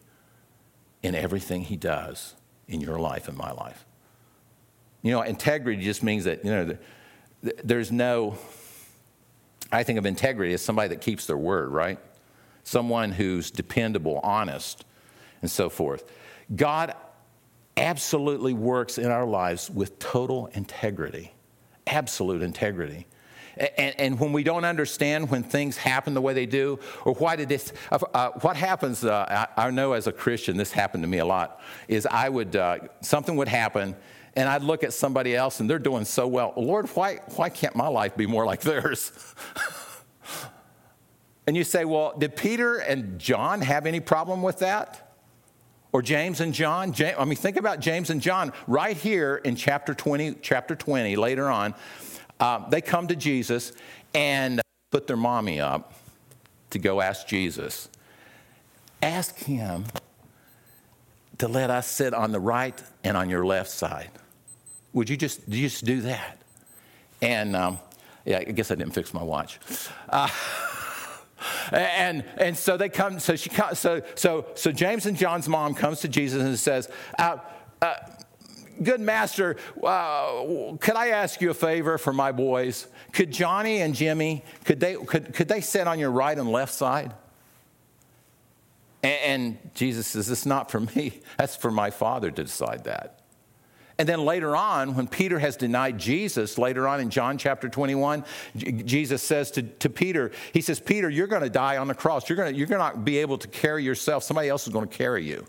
in 1.04 1.14
everything 1.14 1.64
he 1.64 1.78
does 1.78 2.36
in 2.68 2.82
your 2.82 3.00
life 3.00 3.28
and 3.28 3.38
my 3.38 3.52
life. 3.52 3.86
You 5.04 5.12
know, 5.12 5.22
integrity 5.22 5.84
just 5.84 6.04
means 6.04 6.24
that, 6.26 6.44
you 6.44 6.52
know, 6.52 6.78
there's 7.64 7.92
no, 7.92 8.38
I 9.72 9.84
think 9.84 10.00
of 10.00 10.06
integrity 10.06 10.54
as 10.54 10.62
somebody 10.62 10.90
that 10.90 11.02
keeps 11.02 11.26
their 11.28 11.38
word, 11.38 11.70
right? 11.70 12.00
Someone 12.64 13.12
who's 13.12 13.52
dependable, 13.52 14.20
honest, 14.24 14.86
and 15.42 15.50
so 15.50 15.70
forth. 15.70 16.04
God 16.56 16.96
absolutely 17.78 18.54
works 18.54 18.98
in 18.98 19.10
our 19.10 19.26
lives 19.26 19.70
with 19.70 19.98
total 20.00 20.48
integrity, 20.54 21.34
absolute 21.88 22.42
integrity. 22.42 23.08
And, 23.62 24.00
and, 24.00 24.20
when 24.20 24.34
we 24.34 24.42
don't 24.42 24.66
understand 24.66 25.30
when 25.30 25.44
things 25.44 25.78
happen 25.78 26.16
the 26.16 26.22
way 26.22 26.34
they 26.34 26.48
do, 26.48 26.80
or 27.06 27.14
why 27.14 27.36
did 27.36 27.48
this, 27.48 27.72
uh, 27.92 28.00
uh, 28.12 28.32
what 28.42 28.56
happens, 28.56 29.06
uh, 29.06 29.48
I, 29.56 29.68
I, 29.68 29.70
know 29.70 29.94
as 29.94 30.08
a 30.08 30.12
Christian, 30.12 30.58
this 30.58 30.72
happened 30.72 31.04
to 31.04 31.08
me 31.08 31.20
a 31.20 31.26
lot, 31.26 31.62
is 31.88 32.08
I 32.08 32.28
would, 32.28 32.56
uh, 32.56 32.80
something 33.02 33.36
would 33.36 33.48
happen, 33.48 33.96
and 34.36 34.50
I'd 34.50 34.64
look 34.64 34.84
at 34.84 34.94
somebody 34.94 35.36
else 35.36 35.60
and 35.60 35.70
they're 35.70 35.78
doing 35.78 36.06
so 36.06 36.28
well. 36.28 36.54
Lord, 36.58 36.90
why, 36.96 37.20
why 37.36 37.50
can't 37.50 37.76
my 37.76 37.88
life 37.88 38.18
be 38.18 38.26
more 38.26 38.46
like 38.46 38.62
theirs? 38.62 39.12
and 41.46 41.56
you 41.56 41.64
say, 41.64 41.86
well, 41.86 42.16
did 42.18 42.36
Peter 42.36 42.78
and 42.78 43.20
John 43.20 43.62
have 43.62 43.86
any 43.86 44.00
problem 44.00 44.42
with 44.42 44.58
that? 44.60 45.16
Or 45.94 46.02
James 46.02 46.40
and 46.40 46.54
John? 46.54 46.94
James, 46.94 47.18
I 47.20 47.26
mean, 47.26 47.36
think 47.36 47.58
about 47.58 47.80
James 47.80 48.10
and 48.10 48.22
John 48.22 48.54
right 48.66 48.96
here 48.98 49.36
in 49.44 49.56
chapter 49.56 49.94
20, 49.94 50.36
chapter 50.42 50.76
20, 50.76 51.16
later 51.18 51.50
on. 51.50 51.76
Uh, 52.42 52.68
they 52.70 52.82
come 52.82 53.08
to 53.08 53.16
Jesus 53.16 53.72
and 54.16 54.60
put 54.90 55.06
their 55.06 55.16
mommy 55.16 55.62
up 55.62 55.94
to 56.72 56.80
go 56.80 57.00
ask 57.00 57.28
Jesus. 57.28 57.88
Ask 59.02 59.38
him 59.38 59.86
to 61.38 61.48
let 61.48 61.70
us 61.70 61.88
sit 61.88 62.14
on 62.14 62.32
the 62.32 62.40
right 62.40 62.82
and 63.04 63.16
on 63.16 63.30
your 63.30 63.46
left 63.46 63.70
side. 63.70 64.12
Would 64.94 65.10
you 65.10 65.18
just, 65.18 65.48
you 65.48 65.70
just 65.70 65.86
do 65.86 66.02
that? 66.02 66.42
And 67.22 67.56
um, 67.56 67.80
yeah, 68.26 68.40
I 68.40 68.44
guess 68.44 68.72
I 68.72 68.76
didn't 68.76 68.94
fix 68.94 69.14
my 69.14 69.24
watch. 69.24 69.60
Uh, 70.10 70.28
and, 71.72 72.26
and 72.38 72.58
so 72.58 72.76
they 72.76 72.90
come, 72.90 73.20
so 73.20 73.36
she 73.36 73.52
so, 73.74 74.02
so, 74.16 74.48
so 74.56 74.72
James 74.72 75.06
and 75.06 75.16
John's 75.16 75.48
mom 75.48 75.76
comes 75.76 76.02
to 76.02 76.08
Jesus 76.08 76.42
and 76.42 76.58
says, 76.58 76.90
uh, 77.20 77.38
uh, 77.82 77.96
Good 78.82 79.02
master, 79.02 79.58
uh, 79.84 80.76
could 80.80 80.96
I 80.96 81.10
ask 81.10 81.42
you 81.42 81.52
a 81.52 81.54
favor 81.54 81.98
for 81.98 82.14
my 82.14 82.32
boys? 82.32 82.88
Could 83.12 83.32
Johnny 83.32 83.82
and 83.82 83.94
Jimmy, 83.94 84.44
could 84.66 84.80
they, 84.80 84.96
could, 84.96 85.34
could 85.34 85.48
they 85.48 85.62
sit 85.62 85.88
on 85.88 86.00
your 86.00 86.12
right 86.12 86.38
and 86.38 86.52
left 86.52 86.74
side? 86.74 87.14
And, 89.04 89.20
and 89.24 89.58
Jesus 89.76 90.08
says, 90.08 90.30
It's 90.30 90.46
not 90.46 90.72
for 90.72 90.80
me. 90.80 91.20
That's 91.38 91.56
for 91.56 91.72
my 91.72 91.92
father 91.92 92.32
to 92.32 92.44
decide 92.44 92.86
that. 92.86 93.20
And 94.00 94.10
then 94.10 94.26
later 94.26 94.56
on, 94.56 94.96
when 94.96 95.08
Peter 95.08 95.38
has 95.38 95.56
denied 95.56 96.00
Jesus, 96.00 96.58
later 96.58 96.88
on 96.88 97.00
in 97.02 97.12
John 97.12 97.38
chapter 97.38 97.70
21, 97.70 98.26
Jesus 98.56 99.22
says 99.22 99.52
to, 99.52 99.62
to 99.62 99.90
Peter, 99.92 100.32
He 100.54 100.62
says, 100.62 100.80
Peter, 100.80 101.08
you're 101.08 101.28
going 101.28 101.44
to 101.44 101.52
die 101.52 101.78
on 101.78 101.88
the 101.88 101.94
cross. 101.94 102.28
You're 102.28 102.38
going 102.38 102.56
you're 102.56 102.66
to 102.68 102.78
not 102.78 103.06
be 103.06 103.20
able 103.20 103.38
to 103.38 103.48
carry 103.48 103.84
yourself. 103.84 104.24
Somebody 104.24 104.50
else 104.50 104.66
is 104.66 104.74
going 104.74 104.88
to 104.88 104.98
carry 104.98 105.24
you. 105.24 105.46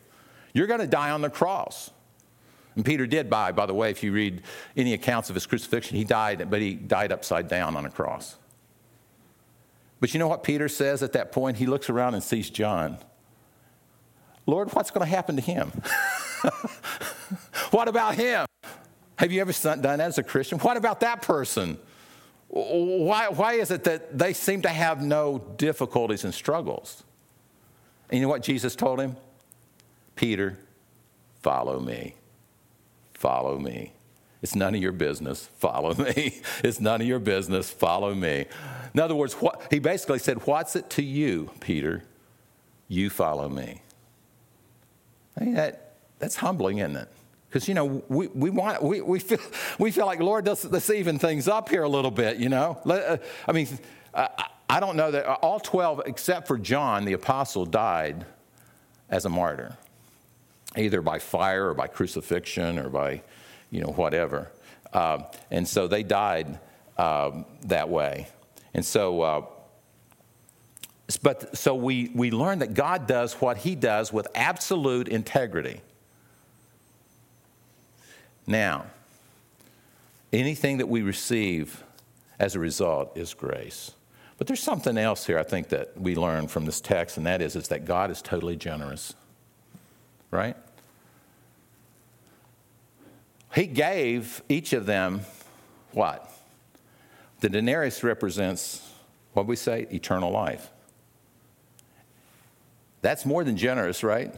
You're 0.53 0.67
going 0.67 0.81
to 0.81 0.87
die 0.87 1.11
on 1.11 1.23
the 1.23 1.31
cross. 1.31 1.91
And 2.75 2.85
Peter 2.85 3.07
did 3.07 3.29
die, 3.29 3.53
by 3.53 3.67
the 3.67 3.75
way, 3.75 3.91
if 3.91 4.03
you 4.03 4.13
read 4.13 4.43
any 4.77 4.95
accounts 4.95 5.29
of 5.29 5.35
his 5.35 5.47
crucifixion, 5.47 5.97
he 5.97 6.05
died, 6.05 6.51
but 6.51 6.61
he 6.61 6.75
died 6.75 7.13
upside 7.13 7.49
down 7.49 7.77
on 7.77 7.85
a 7.85 7.91
cross. 7.91 8.37
But 10.01 10.15
you 10.15 10.19
know 10.19 10.29
what 10.29 10.43
Peter 10.43 10.69
says 10.69 11.03
at 11.03 11.13
that 11.13 11.33
point? 11.33 11.59
He 11.59 11.67
looks 11.67 11.89
around 11.89 12.15
and 12.15 12.23
sees 12.23 12.51
John. 12.51 12.99
Lord, 14.47 14.73
what's 14.73 14.91
going 14.91 15.07
to 15.07 15.11
happen 15.11 15.37
to 15.37 15.43
him? 15.43 15.71
what 17.71 17.89
about 17.89 18.17
him? 18.17 18.47
Have 19.17 19.31
you 19.31 19.41
ever 19.41 19.53
done 19.53 19.83
that 19.83 20.01
as 20.01 20.19
a 20.19 20.23
Christian? 20.23 20.59
What 20.59 20.77
about 20.77 21.01
that 21.01 21.23
person? 21.23 21.79
Why, 22.49 23.29
why 23.29 23.55
is 23.55 23.71
it 23.71 23.85
that 23.85 24.19
they 24.19 24.33
seem 24.33 24.63
to 24.63 24.69
have 24.69 25.01
no 25.01 25.39
difficulties 25.57 26.25
and 26.25 26.35
struggles? 26.35 27.05
And 28.11 28.19
you 28.19 28.27
know 28.27 28.29
what 28.29 28.43
Jesus 28.43 28.75
told 28.75 29.01
him? 29.01 29.17
Peter, 30.17 30.59
follow 31.41 31.79
me. 31.79 32.15
Follow 33.23 33.57
me. 33.57 33.93
It's 34.43 34.57
none 34.57 34.75
of 34.75 34.83
your 34.83 34.91
business. 34.91 35.49
Follow 35.59 35.95
me. 35.95 36.41
It's 36.65 36.81
none 36.81 37.01
of 37.01 37.07
your 37.07 37.21
business. 37.21 37.71
Follow 37.71 38.17
me. 38.17 38.47
In 38.95 38.99
other 38.99 39.15
words, 39.15 39.35
what, 39.35 39.63
he 39.71 39.79
basically 39.79 40.19
said, 40.19 40.45
What's 40.45 40.75
it 40.75 40.91
to 40.91 41.05
you, 41.05 41.53
Peter? 41.61 42.03
You 42.89 43.11
follow 43.11 43.49
me. 43.49 43.81
I 45.41 45.45
mean, 45.45 45.55
that, 45.55 45.93
that's 46.19 46.35
humbling, 46.35 46.79
isn't 46.79 46.97
it? 46.97 47.09
Because, 47.49 47.69
you 47.69 47.75
know, 47.75 48.03
we, 48.09 48.27
we, 48.27 48.51
want, 48.51 48.83
we, 48.83 49.01
we, 49.01 49.21
feel, 49.21 49.39
we 49.79 49.93
feel 49.93 50.07
like, 50.07 50.19
Lord, 50.19 50.45
let's, 50.49 50.65
let's 50.65 50.91
even 50.91 51.21
things 51.21 51.47
up 51.47 51.69
here 51.69 51.85
a 51.85 51.89
little 51.89 52.11
bit, 52.11 52.39
you 52.39 52.49
know? 52.49 52.81
Uh, 52.85 53.19
I 53.47 53.53
mean, 53.53 53.69
I 54.13 54.81
don't 54.81 54.97
know 54.97 55.13
that 55.13 55.27
all 55.27 55.61
12, 55.61 56.03
except 56.07 56.49
for 56.49 56.59
John, 56.59 57.05
the 57.05 57.13
apostle, 57.13 57.67
died 57.67 58.27
as 59.09 59.27
a 59.27 59.29
martyr, 59.29 59.77
either 60.77 61.03
by 61.03 61.19
fire 61.19 61.69
or 61.69 61.75
by 61.75 61.87
crucifixion 61.87 62.79
or 62.79 62.89
by, 62.89 63.23
you 63.71 63.81
know, 63.81 63.93
whatever. 63.93 64.51
Uh, 64.93 65.23
and 65.51 65.67
so 65.67 65.89
they 65.89 66.03
died 66.03 66.59
um, 66.99 67.45
that 67.65 67.89
way. 67.89 68.29
And 68.75 68.85
so, 68.85 69.23
uh, 69.23 69.45
but 71.23 71.57
so 71.57 71.75
we, 71.75 72.11
we 72.15 72.31
learn 72.31 72.61
that 72.61 72.75
God 72.75 73.07
does 73.07 73.35
what 73.35 73.59
he 73.59 73.75
does 73.75 74.13
with 74.13 74.27
absolute 74.35 75.09
integrity. 75.09 75.81
Now, 78.47 78.87
anything 80.33 80.79
that 80.79 80.89
we 80.89 81.03
receive 81.03 81.83
as 82.39 82.55
a 82.55 82.59
result 82.59 83.17
is 83.17 83.35
grace. 83.35 83.93
But 84.39 84.47
there's 84.47 84.63
something 84.63 84.99
else 84.99 85.27
here 85.27 85.39
I 85.39 85.45
think 85.45 85.69
that 85.69 85.99
we 86.01 86.17
learn 86.17 86.49
from 86.49 86.65
this 86.65 86.81
text, 86.81 87.17
and 87.17 87.27
that 87.27 87.41
is, 87.41 87.55
is 87.55 87.69
that 87.69 87.85
God 87.85 88.11
is 88.11 88.21
totally 88.21 88.57
generous. 88.57 89.15
Right? 90.33 90.57
He 93.55 93.67
gave 93.67 94.43
each 94.49 94.73
of 94.73 94.87
them 94.87 95.21
what? 95.93 96.29
The 97.41 97.51
denarius 97.51 98.03
represents, 98.03 98.91
what 99.35 99.47
we 99.47 99.57
say, 99.57 99.87
eternal 99.93 100.31
life. 100.31 100.71
That's 103.03 103.27
more 103.27 103.45
than 103.45 103.57
generous, 103.57 104.03
right? 104.03 104.35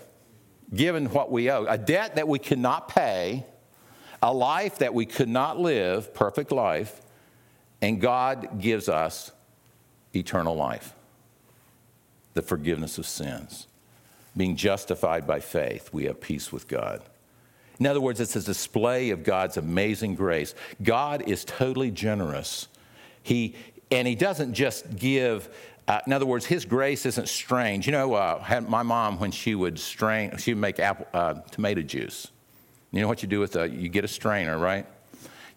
Given 0.75 1.07
what 1.11 1.31
we 1.31 1.51
owe, 1.51 1.65
a 1.67 1.79
debt 1.79 2.17
that 2.17 2.27
we 2.27 2.39
cannot 2.39 2.89
pay, 2.89 3.45
a 4.23 4.33
life 4.33 4.79
that 4.79 4.95
we 4.95 5.07
could 5.07 5.29
not 5.29 5.61
live, 5.61 6.13
perfect 6.13 6.51
life, 6.51 7.01
and 7.83 8.01
God 8.01 8.61
gives 8.61 8.89
us 8.89 9.31
eternal 10.15 10.57
life, 10.57 10.95
the 12.33 12.43
forgiveness 12.43 12.99
of 12.99 13.07
sins. 13.07 13.69
Being 14.37 14.57
justified 14.57 15.27
by 15.27 15.41
faith, 15.41 15.91
we 15.93 16.05
have 16.05 16.21
peace 16.21 16.53
with 16.53 16.67
God. 16.69 17.03
In 17.79 17.87
other 17.87 18.01
words, 18.01 18.21
it's 18.21 18.37
a 18.37 18.43
display 18.43 19.11
of 19.11 19.25
God's 19.25 19.57
amazing 19.57 20.15
grace. 20.15 20.55
God 20.83 21.29
is 21.29 21.45
totally 21.45 21.91
generous. 21.91 22.69
He, 23.23 23.57
and 23.91 24.07
He 24.07 24.15
doesn't 24.15 24.55
just 24.55 24.97
give 24.97 25.49
uh, 25.87 26.01
in 26.07 26.13
other 26.15 26.25
words, 26.25 26.47
his 26.47 26.65
grace 26.65 27.05
isn't 27.05 27.29
strange. 27.29 27.87
You 27.87 27.93
know, 27.93 28.15
uh, 28.15 28.63
my 28.67 28.83
mom, 28.83 29.19
when 29.19 29.31
she 29.31 29.55
would 29.55 29.79
strain, 29.79 30.37
she 30.39 30.55
would 30.55 30.61
make 30.61 30.81
apple, 30.81 31.07
uh, 31.13 31.35
tomato 31.51 31.83
juice. 31.83 32.29
You 32.91 33.03
know 33.03 33.09
what 33.09 33.23
you 33.23 33.29
do 33.29 33.41
with 33.41 33.57
a, 33.57 33.69
you 33.69 33.89
get 33.89 34.05
a 34.05 34.09
strainer, 34.09 34.57
right? 34.57 34.87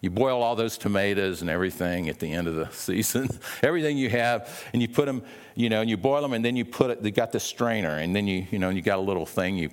You 0.00 0.10
boil 0.10 0.42
all 0.42 0.54
those 0.54 0.78
tomatoes 0.78 1.40
and 1.40 1.50
everything 1.50 2.08
at 2.08 2.20
the 2.20 2.32
end 2.32 2.46
of 2.46 2.54
the 2.54 2.68
season, 2.72 3.28
everything 3.62 3.98
you 3.98 4.10
have, 4.10 4.64
and 4.72 4.80
you 4.80 4.88
put 4.88 5.06
them, 5.06 5.22
you 5.56 5.68
know, 5.68 5.80
and 5.80 5.90
you 5.90 5.96
boil 5.96 6.22
them, 6.22 6.32
and 6.32 6.44
then 6.44 6.54
you 6.54 6.64
put 6.64 6.90
it, 6.90 7.02
they 7.02 7.10
got 7.10 7.32
the 7.32 7.40
strainer, 7.40 7.96
and 7.96 8.14
then 8.14 8.26
you, 8.28 8.46
you 8.50 8.58
know, 8.58 8.68
you 8.68 8.80
got 8.80 8.98
a 8.98 9.02
little 9.02 9.26
thing, 9.26 9.56
you, 9.56 9.70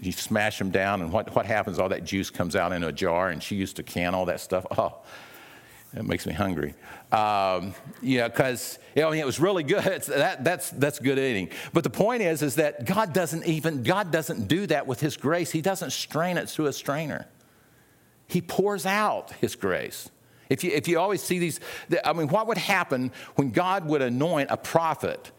you 0.00 0.10
smash 0.10 0.58
them 0.58 0.70
down, 0.70 1.02
and 1.02 1.12
what, 1.12 1.34
what 1.36 1.46
happens? 1.46 1.78
All 1.78 1.88
that 1.88 2.04
juice 2.04 2.30
comes 2.30 2.56
out 2.56 2.72
in 2.72 2.82
a 2.82 2.90
jar, 2.90 3.28
and 3.28 3.42
she 3.42 3.54
used 3.54 3.76
to 3.76 3.84
can 3.84 4.14
all 4.14 4.26
that 4.26 4.40
stuff. 4.40 4.66
Oh, 4.76 4.96
that 5.94 6.04
makes 6.04 6.26
me 6.26 6.32
hungry. 6.32 6.74
Um, 7.12 7.74
yeah, 8.00 8.28
because 8.28 8.78
you 8.94 9.02
know, 9.02 9.08
I 9.08 9.12
mean, 9.12 9.20
it 9.20 9.26
was 9.26 9.40
really 9.40 9.62
good. 9.62 9.84
It's, 9.90 10.06
that, 10.06 10.44
that's, 10.44 10.70
that's 10.70 10.98
good 10.98 11.18
eating. 11.18 11.48
But 11.72 11.84
the 11.84 11.90
point 11.90 12.22
is, 12.22 12.42
is 12.42 12.56
that 12.56 12.84
God 12.84 13.12
doesn't 13.12 13.44
even 13.44 13.82
God 13.82 14.12
doesn't 14.12 14.46
do 14.46 14.66
that 14.68 14.86
with 14.86 15.00
His 15.00 15.16
grace. 15.16 15.50
He 15.50 15.60
doesn't 15.60 15.90
strain 15.90 16.38
it 16.38 16.48
through 16.48 16.66
a 16.66 16.72
strainer. 16.72 17.26
He 18.30 18.40
pours 18.40 18.86
out 18.86 19.32
His 19.32 19.56
grace. 19.56 20.10
If 20.48 20.64
you, 20.64 20.70
if 20.72 20.88
you 20.88 20.98
always 20.98 21.22
see 21.22 21.38
these, 21.38 21.60
I 22.04 22.12
mean, 22.12 22.28
what 22.28 22.46
would 22.46 22.58
happen 22.58 23.12
when 23.36 23.50
God 23.50 23.86
would 23.86 24.02
anoint 24.02 24.50
a 24.50 24.56
prophet? 24.56 25.30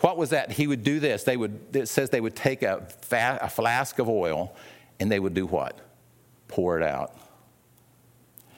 What 0.00 0.16
was 0.16 0.30
that? 0.30 0.52
He 0.52 0.66
would 0.66 0.84
do 0.84 1.00
this. 1.00 1.24
They 1.24 1.36
would. 1.36 1.76
It 1.76 1.88
says 1.88 2.10
they 2.10 2.20
would 2.20 2.36
take 2.36 2.62
a, 2.62 2.86
fa- 3.02 3.38
a 3.42 3.48
flask 3.48 3.98
of 3.98 4.08
oil, 4.08 4.54
and 4.98 5.10
they 5.10 5.20
would 5.20 5.34
do 5.34 5.46
what? 5.46 5.78
Pour 6.48 6.78
it 6.78 6.84
out. 6.84 7.16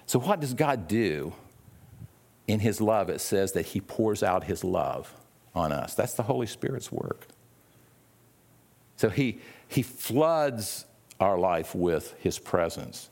So 0.06 0.18
what 0.18 0.40
does 0.40 0.54
God 0.54 0.88
do 0.88 1.32
in 2.46 2.60
his 2.60 2.80
love, 2.80 3.08
it 3.08 3.20
says 3.20 3.52
that 3.52 3.66
he 3.66 3.80
pours 3.80 4.22
out 4.22 4.44
his 4.44 4.64
love 4.64 5.14
on 5.54 5.72
us. 5.72 5.94
That's 5.94 6.14
the 6.14 6.24
Holy 6.24 6.46
Spirit's 6.46 6.90
work. 6.90 7.26
So 8.96 9.08
he, 9.08 9.40
he 9.68 9.82
floods 9.82 10.84
our 11.20 11.38
life 11.38 11.74
with 11.74 12.14
his 12.18 12.38
presence 12.38 13.08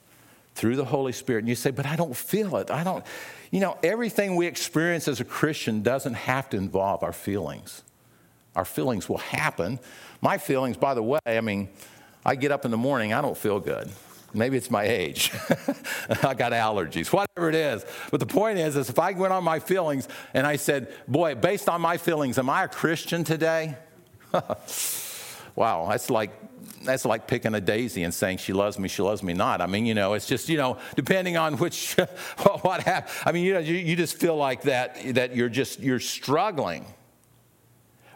through 0.55 0.77
the 0.77 0.85
Holy 0.85 1.13
Spirit. 1.13 1.41
And 1.41 1.49
you 1.49 1.55
say, 1.55 1.71
but 1.71 1.87
I 1.87 1.97
don't 1.97 2.17
feel 2.17 2.57
it. 2.57 2.71
I 2.71 2.85
don't, 2.85 3.05
you 3.51 3.61
know, 3.61 3.79
everything 3.83 4.37
we 4.37 4.47
experience 4.47 5.09
as 5.09 5.21
a 5.21 5.25
Christian 5.25 5.83
doesn't 5.83 6.15
have 6.15 6.51
to 6.51 6.57
involve 6.57 7.03
our 7.03 7.13
feelings. 7.13 7.83
Our 8.57 8.65
feelings 8.65 9.09
will 9.09 9.19
happen. 9.19 9.79
My 10.21 10.39
feelings, 10.39 10.77
by 10.77 10.95
the 10.95 11.03
way, 11.03 11.21
I 11.25 11.41
mean, 11.41 11.69
I 12.25 12.35
get 12.35 12.53
up 12.53 12.65
in 12.65 12.71
the 12.71 12.77
morning, 12.77 13.13
I 13.13 13.21
don't 13.21 13.37
feel 13.37 13.61
good. 13.61 13.91
Maybe 14.33 14.57
it's 14.57 14.71
my 14.71 14.85
age. 14.85 15.33
I 16.23 16.35
got 16.35 16.53
allergies, 16.53 17.13
whatever 17.13 17.49
it 17.49 17.55
is. 17.55 17.85
But 18.11 18.21
the 18.21 18.27
point 18.27 18.59
is, 18.59 18.77
is 18.77 18.89
if 18.89 18.99
I 18.99 19.13
went 19.13 19.33
on 19.33 19.43
my 19.43 19.59
feelings 19.59 20.07
and 20.35 20.47
I 20.47 20.57
said, 20.57 20.93
boy, 21.09 21.35
based 21.35 21.69
on 21.69 21.81
my 21.81 21.97
feelings, 21.97 22.39
am 22.39 22.49
I 22.49 22.65
a 22.65 22.69
Christian 22.69 23.25
today? 23.25 23.77
wow, 25.57 25.87
that's 25.89 26.11
like 26.11 26.31
that's 26.83 27.05
like 27.05 27.26
picking 27.26 27.55
a 27.55 27.61
daisy 27.61 28.05
and 28.05 28.12
saying 28.12 28.39
she 28.39 28.53
loves 28.53 28.78
me, 28.78 28.89
she 28.89 29.03
loves 29.03 29.22
me 29.22 29.33
not. 29.33 29.61
I 29.61 29.66
mean, 29.66 29.87
you 29.87 29.95
know, 29.95 30.14
it's 30.14 30.26
just, 30.26 30.49
you 30.49 30.57
know, 30.57 30.78
depending 30.97 31.37
on 31.37 31.57
which, 31.59 31.95
what 32.62 32.83
happened. 32.83 33.12
I 33.26 33.33
mean, 33.33 33.45
you 33.45 33.55
know, 33.55 33.61
you, 33.61 33.74
you 33.74 33.97
just 33.97 34.16
feel 34.16 34.37
like 34.37 34.62
that, 34.62 35.14
that 35.14 35.37
you're 35.37 35.49
just, 35.49 35.81
you're 35.81 36.01
struggling. 36.01 36.87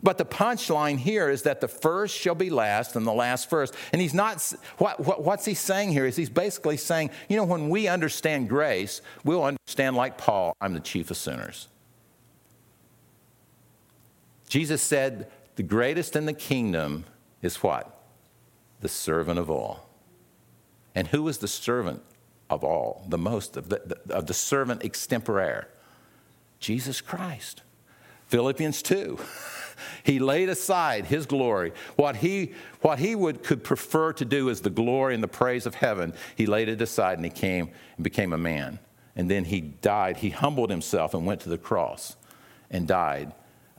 But 0.02 0.18
the 0.18 0.24
punchline 0.26 0.98
here 0.98 1.30
is 1.30 1.42
that 1.42 1.62
the 1.62 1.68
first 1.68 2.16
shall 2.16 2.34
be 2.34 2.50
last 2.50 2.94
and 2.94 3.06
the 3.06 3.12
last 3.12 3.48
first. 3.48 3.74
And 3.92 4.02
he's 4.02 4.12
not, 4.12 4.42
what, 4.76 5.00
what, 5.00 5.24
what's 5.24 5.46
he 5.46 5.54
saying 5.54 5.92
here 5.92 6.04
is 6.04 6.14
he's 6.14 6.28
basically 6.28 6.76
saying, 6.76 7.10
you 7.28 7.36
know, 7.36 7.44
when 7.44 7.70
we 7.70 7.88
understand 7.88 8.50
grace, 8.50 9.00
we'll 9.24 9.44
understand 9.44 9.96
like 9.96 10.18
Paul, 10.18 10.54
I'm 10.60 10.74
the 10.74 10.80
chief 10.80 11.10
of 11.10 11.16
sinners. 11.16 11.68
Jesus 14.48 14.82
said, 14.82 15.30
the 15.56 15.62
greatest 15.62 16.16
in 16.16 16.26
the 16.26 16.32
kingdom 16.34 17.04
is 17.40 17.56
what? 17.62 17.93
The 18.84 18.90
servant 18.90 19.38
of 19.38 19.48
all. 19.48 19.88
And 20.94 21.08
who 21.08 21.26
is 21.28 21.38
the 21.38 21.48
servant 21.48 22.02
of 22.50 22.62
all, 22.62 23.06
the 23.08 23.16
most 23.16 23.56
of 23.56 23.70
the, 23.70 23.98
of 24.10 24.26
the 24.26 24.34
servant 24.34 24.82
extempore? 24.82 25.64
Jesus 26.60 27.00
Christ. 27.00 27.62
Philippians 28.26 28.82
2. 28.82 29.18
he 30.02 30.18
laid 30.18 30.50
aside 30.50 31.06
his 31.06 31.24
glory. 31.24 31.72
What 31.96 32.16
he, 32.16 32.52
what 32.82 32.98
he 32.98 33.14
would, 33.14 33.42
could 33.42 33.64
prefer 33.64 34.12
to 34.12 34.24
do 34.26 34.50
is 34.50 34.60
the 34.60 34.68
glory 34.68 35.14
and 35.14 35.22
the 35.22 35.28
praise 35.28 35.64
of 35.64 35.76
heaven. 35.76 36.12
He 36.36 36.44
laid 36.44 36.68
it 36.68 36.82
aside 36.82 37.16
and 37.16 37.24
he 37.24 37.30
came 37.30 37.70
and 37.96 38.04
became 38.04 38.34
a 38.34 38.38
man. 38.38 38.80
And 39.16 39.30
then 39.30 39.46
he 39.46 39.62
died. 39.62 40.18
He 40.18 40.28
humbled 40.28 40.68
himself 40.68 41.14
and 41.14 41.24
went 41.24 41.40
to 41.40 41.48
the 41.48 41.56
cross 41.56 42.16
and 42.70 42.86
died 42.86 43.32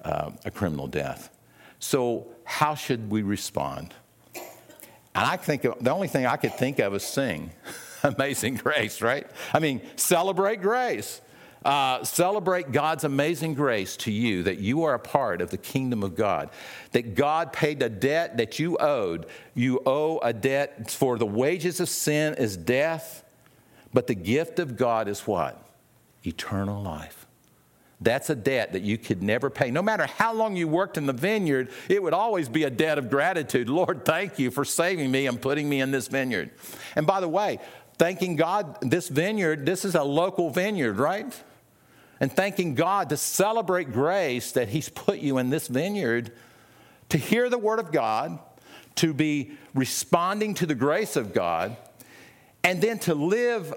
uh, 0.04 0.32
a 0.46 0.50
criminal 0.50 0.88
death. 0.88 1.30
So, 1.78 2.26
how 2.44 2.74
should 2.74 3.12
we 3.12 3.22
respond? 3.22 3.94
And 5.16 5.24
I 5.24 5.38
think 5.38 5.62
the 5.62 5.92
only 5.92 6.10
thing 6.10 6.26
I 6.26 6.36
could 6.36 6.54
think 6.56 6.80
of 6.80 6.94
is 6.94 7.04
sing 7.04 7.52
Amazing 8.04 8.56
Grace, 8.58 9.02
right? 9.02 9.26
I 9.54 9.60
mean, 9.60 9.82
celebrate 9.96 10.62
grace. 10.62 11.22
Uh, 11.64 12.04
celebrate 12.04 12.72
God's 12.72 13.06
amazing 13.06 13.56
grace 13.56 13.98
to 13.98 14.12
you 14.12 14.44
that 14.44 14.60
you 14.60 14.84
are 14.84 14.94
a 14.94 15.00
part 15.00 15.42
of 15.42 15.50
the 15.50 15.58
kingdom 15.58 16.04
of 16.04 16.16
God, 16.16 16.52
that 16.92 17.16
God 17.16 17.52
paid 17.52 17.82
a 17.82 17.90
debt 17.90 18.38
that 18.38 18.60
you 18.60 18.78
owed. 18.78 19.26
You 19.56 19.82
owe 19.84 20.20
a 20.20 20.32
debt 20.32 20.92
for 20.92 21.18
the 21.18 21.26
wages 21.26 21.80
of 21.80 21.90
sin 21.90 22.36
is 22.36 22.56
death, 22.56 23.24
but 23.92 24.06
the 24.06 24.14
gift 24.14 24.60
of 24.60 24.78
God 24.78 25.08
is 25.08 25.22
what? 25.22 25.60
Eternal 26.24 26.84
life. 26.84 27.25
That's 28.06 28.30
a 28.30 28.36
debt 28.36 28.72
that 28.72 28.84
you 28.84 28.98
could 28.98 29.22
never 29.22 29.50
pay. 29.50 29.70
No 29.72 29.82
matter 29.82 30.06
how 30.06 30.34
long 30.34 30.56
you 30.56 30.68
worked 30.68 30.98
in 30.98 31.06
the 31.06 31.14
vineyard, 31.14 31.70
it 31.90 32.02
would 32.02 32.14
always 32.14 32.48
be 32.48 32.64
a 32.64 32.70
debt 32.70 32.98
of 32.98 33.10
gratitude. 33.10 33.68
Lord, 33.68 34.06
thank 34.06 34.40
you 34.40 34.50
for 34.50 34.64
saving 34.64 35.12
me 35.12 35.28
and 35.28 35.42
putting 35.42 35.68
me 35.68 35.82
in 35.82 35.92
this 35.92 36.08
vineyard. 36.08 36.52
And 36.96 37.06
by 37.06 37.20
the 37.20 37.28
way, 37.28 37.60
thanking 37.98 38.38
God, 38.38 38.78
this 38.82 39.10
vineyard, 39.10 39.66
this 39.66 39.84
is 39.84 39.96
a 39.96 40.04
local 40.04 40.50
vineyard, 40.50 40.98
right? 40.98 41.36
and 42.20 42.32
thanking 42.32 42.76
God 42.76 43.10
to 43.10 43.18
celebrate 43.18 43.92
grace 43.92 44.54
that 44.54 44.70
He's 44.70 44.90
put 44.90 45.20
you 45.20 45.38
in 45.38 45.50
this 45.50 45.68
vineyard 45.68 46.32
to 47.10 47.18
hear 47.18 47.50
the 47.50 47.58
Word 47.58 47.80
of 47.80 47.92
God, 47.92 48.40
to 48.96 49.14
be 49.14 49.52
responding 49.74 50.54
to 50.56 50.66
the 50.66 50.76
grace 50.76 51.16
of 51.16 51.34
God, 51.34 51.76
and 52.64 52.82
then 52.82 52.98
to 53.00 53.14
live 53.14 53.74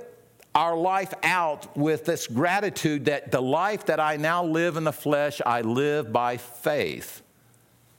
our 0.59 0.77
life 0.77 1.15
out 1.23 1.77
with 1.77 2.05
this 2.05 2.27
gratitude 2.27 3.05
that 3.05 3.31
the 3.31 3.41
life 3.41 3.87
that 3.87 4.01
I 4.01 4.17
now 4.17 4.43
live 4.43 4.77
in 4.77 4.83
the 4.83 4.93
flesh, 4.93 5.41
I 5.47 5.61
live 5.61 6.13
by 6.13 6.37
faith 6.37 7.23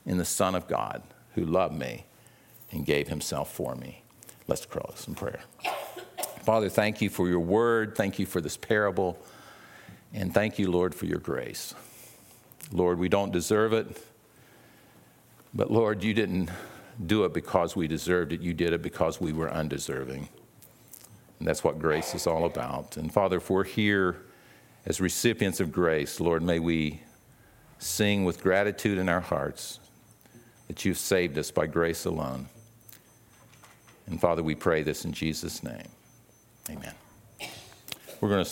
in 0.05 0.17
the 0.17 0.25
Son 0.25 0.55
of 0.55 0.67
God 0.67 1.01
who 1.35 1.45
loved 1.45 1.73
me 1.73 2.03
and 2.73 2.85
gave 2.85 3.07
Himself 3.07 3.49
for 3.53 3.75
me. 3.75 4.03
Let's 4.47 4.65
close 4.65 5.05
in 5.07 5.15
prayer. 5.15 5.39
Father, 6.41 6.67
thank 6.67 7.01
you 7.01 7.09
for 7.09 7.29
your 7.29 7.39
word. 7.39 7.95
Thank 7.95 8.19
you 8.19 8.25
for 8.25 8.41
this 8.41 8.57
parable. 8.57 9.17
And 10.13 10.33
thank 10.33 10.59
you, 10.59 10.69
Lord, 10.69 10.93
for 10.93 11.05
your 11.05 11.19
grace. 11.19 11.73
Lord, 12.73 12.99
we 12.99 13.07
don't 13.07 13.31
deserve 13.31 13.71
it, 13.71 14.03
but 15.53 15.71
Lord, 15.71 16.03
you 16.03 16.13
didn't 16.13 16.49
do 17.05 17.23
it 17.23 17.33
because 17.33 17.77
we 17.77 17.87
deserved 17.87 18.33
it. 18.33 18.41
You 18.41 18.53
did 18.53 18.73
it 18.73 18.81
because 18.81 19.21
we 19.21 19.31
were 19.31 19.49
undeserving. 19.49 20.27
And 21.39 21.47
that's 21.47 21.63
what 21.63 21.79
grace 21.79 22.13
is 22.13 22.27
all 22.27 22.45
about. 22.45 22.97
And 22.97 23.11
Father, 23.11 23.37
if 23.37 23.49
we're 23.49 23.63
here 23.63 24.17
as 24.85 24.99
recipients 24.99 25.59
of 25.59 25.71
grace, 25.71 26.19
Lord, 26.19 26.43
may 26.43 26.59
we 26.59 27.01
sing 27.79 28.25
with 28.25 28.43
gratitude 28.43 28.97
in 28.97 29.07
our 29.07 29.21
hearts 29.21 29.79
that 30.67 30.83
you've 30.85 30.97
saved 30.97 31.37
us 31.37 31.49
by 31.49 31.65
grace 31.65 32.05
alone. 32.05 32.47
And 34.07 34.19
Father, 34.19 34.43
we 34.43 34.55
pray 34.55 34.83
this 34.83 35.05
in 35.05 35.13
Jesus' 35.13 35.63
name. 35.63 35.87
Amen. 36.69 36.93
We're 38.19 38.29
going 38.29 38.43
to 38.43 38.45